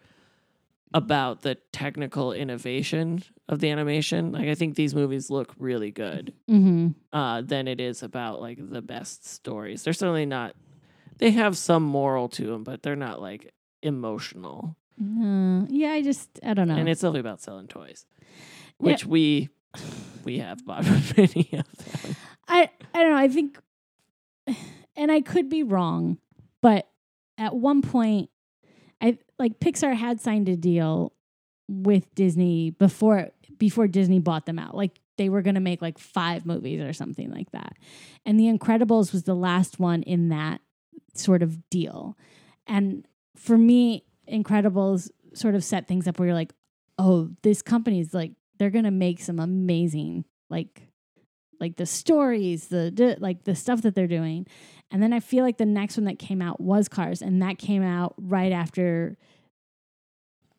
[0.92, 4.32] about the technical innovation of the animation.
[4.32, 6.32] Like, I think these movies look really good.
[6.48, 9.82] hmm uh, than it is about like the best stories.
[9.82, 10.54] They're certainly not.
[11.18, 14.76] They have some moral to them, but they're not like emotional.
[15.00, 16.76] uh, yeah, I just I don't know.
[16.76, 18.06] And it's only about selling toys,
[18.78, 19.48] which we
[20.24, 20.84] we have bought
[21.16, 22.16] many of them.
[22.50, 23.16] I I don't know.
[23.16, 23.58] I think
[24.96, 26.18] and I could be wrong,
[26.60, 26.88] but
[27.38, 28.28] at one point,
[29.00, 31.12] I like Pixar had signed a deal
[31.68, 34.74] with Disney before before Disney bought them out.
[34.76, 37.74] Like they were going to make like five movies or something like that.
[38.26, 40.60] And The Incredibles was the last one in that
[41.14, 42.16] sort of deal.
[42.66, 46.52] And for me, Incredibles sort of set things up where you're like,
[46.98, 50.89] oh, this company's like they're going to make some amazing like
[51.60, 54.46] like the stories, the like the stuff that they're doing.
[54.90, 57.58] And then I feel like the next one that came out was Cars and that
[57.58, 59.16] came out right after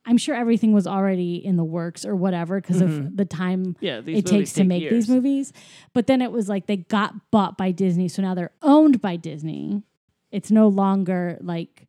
[0.04, 2.86] I'm sure everything was already in the works or whatever because Mhm.
[3.08, 5.54] of the time Yeah, it takes to make take these movies.
[5.94, 9.16] But then it was like they got bought by Disney, so now they're owned by
[9.16, 9.84] Disney.
[10.32, 11.88] It's no longer like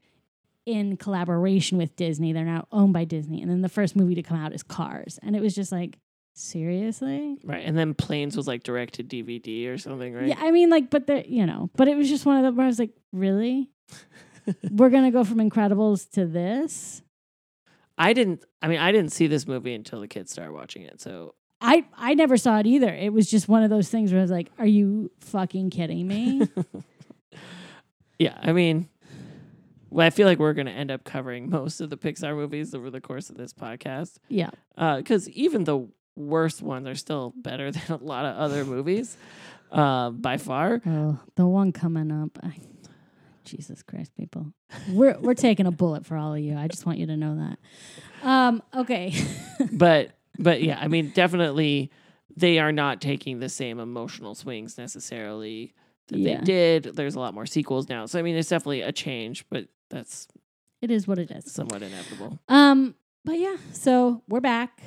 [0.66, 2.32] in collaboration with Disney.
[2.32, 3.40] They're now owned by Disney.
[3.40, 5.18] And then the first movie to come out is Cars.
[5.22, 5.98] And it was just like,
[6.34, 7.38] seriously?
[7.44, 10.28] Right, and then Planes was like direct to DVD or something, right?
[10.28, 12.52] Yeah, I mean, like, but the you know, but it was just one of the
[12.52, 13.70] where I was like, really?
[14.70, 17.02] We're gonna go from Incredibles to this?
[17.98, 18.44] I didn't.
[18.60, 21.00] I mean, I didn't see this movie until the kids started watching it.
[21.00, 22.92] So I I never saw it either.
[22.92, 26.08] It was just one of those things where I was like, are you fucking kidding
[26.08, 26.48] me?
[28.18, 28.88] yeah, I mean,
[29.92, 32.74] well, I feel like we're going to end up covering most of the Pixar movies
[32.74, 34.50] over the course of this podcast yeah.
[34.76, 35.86] Uh, because even the
[36.16, 39.16] worst ones are still better than a lot of other movies
[39.70, 40.80] uh, by far.
[40.86, 42.38] Oh, the one coming up.
[42.42, 42.54] I,
[43.44, 44.52] Jesus Christ, people.
[44.90, 46.56] We're we're taking a bullet for all of you.
[46.56, 47.58] I just want you to know that.
[48.28, 49.12] Um, okay.
[49.72, 51.90] but but yeah, I mean, definitely
[52.36, 55.74] they are not taking the same emotional swings necessarily
[56.08, 56.38] that Yeah.
[56.38, 56.82] they did.
[56.96, 60.28] There's a lot more sequels now, so I mean, it's definitely a change, but that's
[60.80, 61.50] it is what it is.
[61.52, 62.38] somewhat inevitable.
[62.48, 62.94] Um,
[63.24, 64.80] but yeah, so we're back.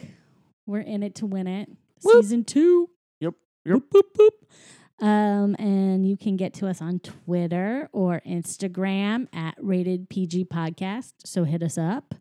[0.65, 1.69] We're in it to win it.
[2.03, 2.23] Whoop.
[2.23, 2.89] Season two.
[3.19, 3.33] Yep.
[3.67, 5.05] Boop, boop, boop.
[5.05, 11.13] Um, and you can get to us on Twitter or Instagram at Rated PG Podcast.
[11.25, 12.15] So hit us up.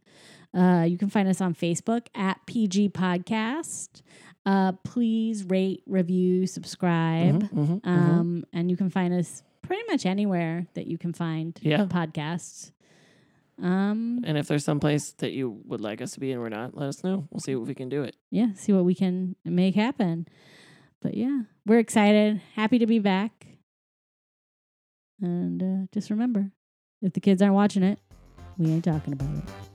[0.53, 4.03] Uh, you can find us on Facebook at PG Podcast.
[4.47, 7.45] Uh, please rate, review, subscribe.
[7.45, 7.86] Mhm, mhm, mhm.
[7.86, 11.86] Um, and you can find us pretty much anywhere that you can find Yeah.
[11.86, 12.72] podcasts.
[13.63, 16.49] Um, And if there's some place that you would like us to be and we're
[16.49, 17.29] not, let us know.
[17.31, 18.17] We'll see if we can do it.
[18.31, 20.27] yeah, see what we can make happen.
[21.01, 23.47] But yeah, we're excited, happy to be back.
[25.21, 26.51] And uh, just remember
[27.03, 27.99] if the kids aren't watching it,
[28.59, 29.74] we ain't talking about it.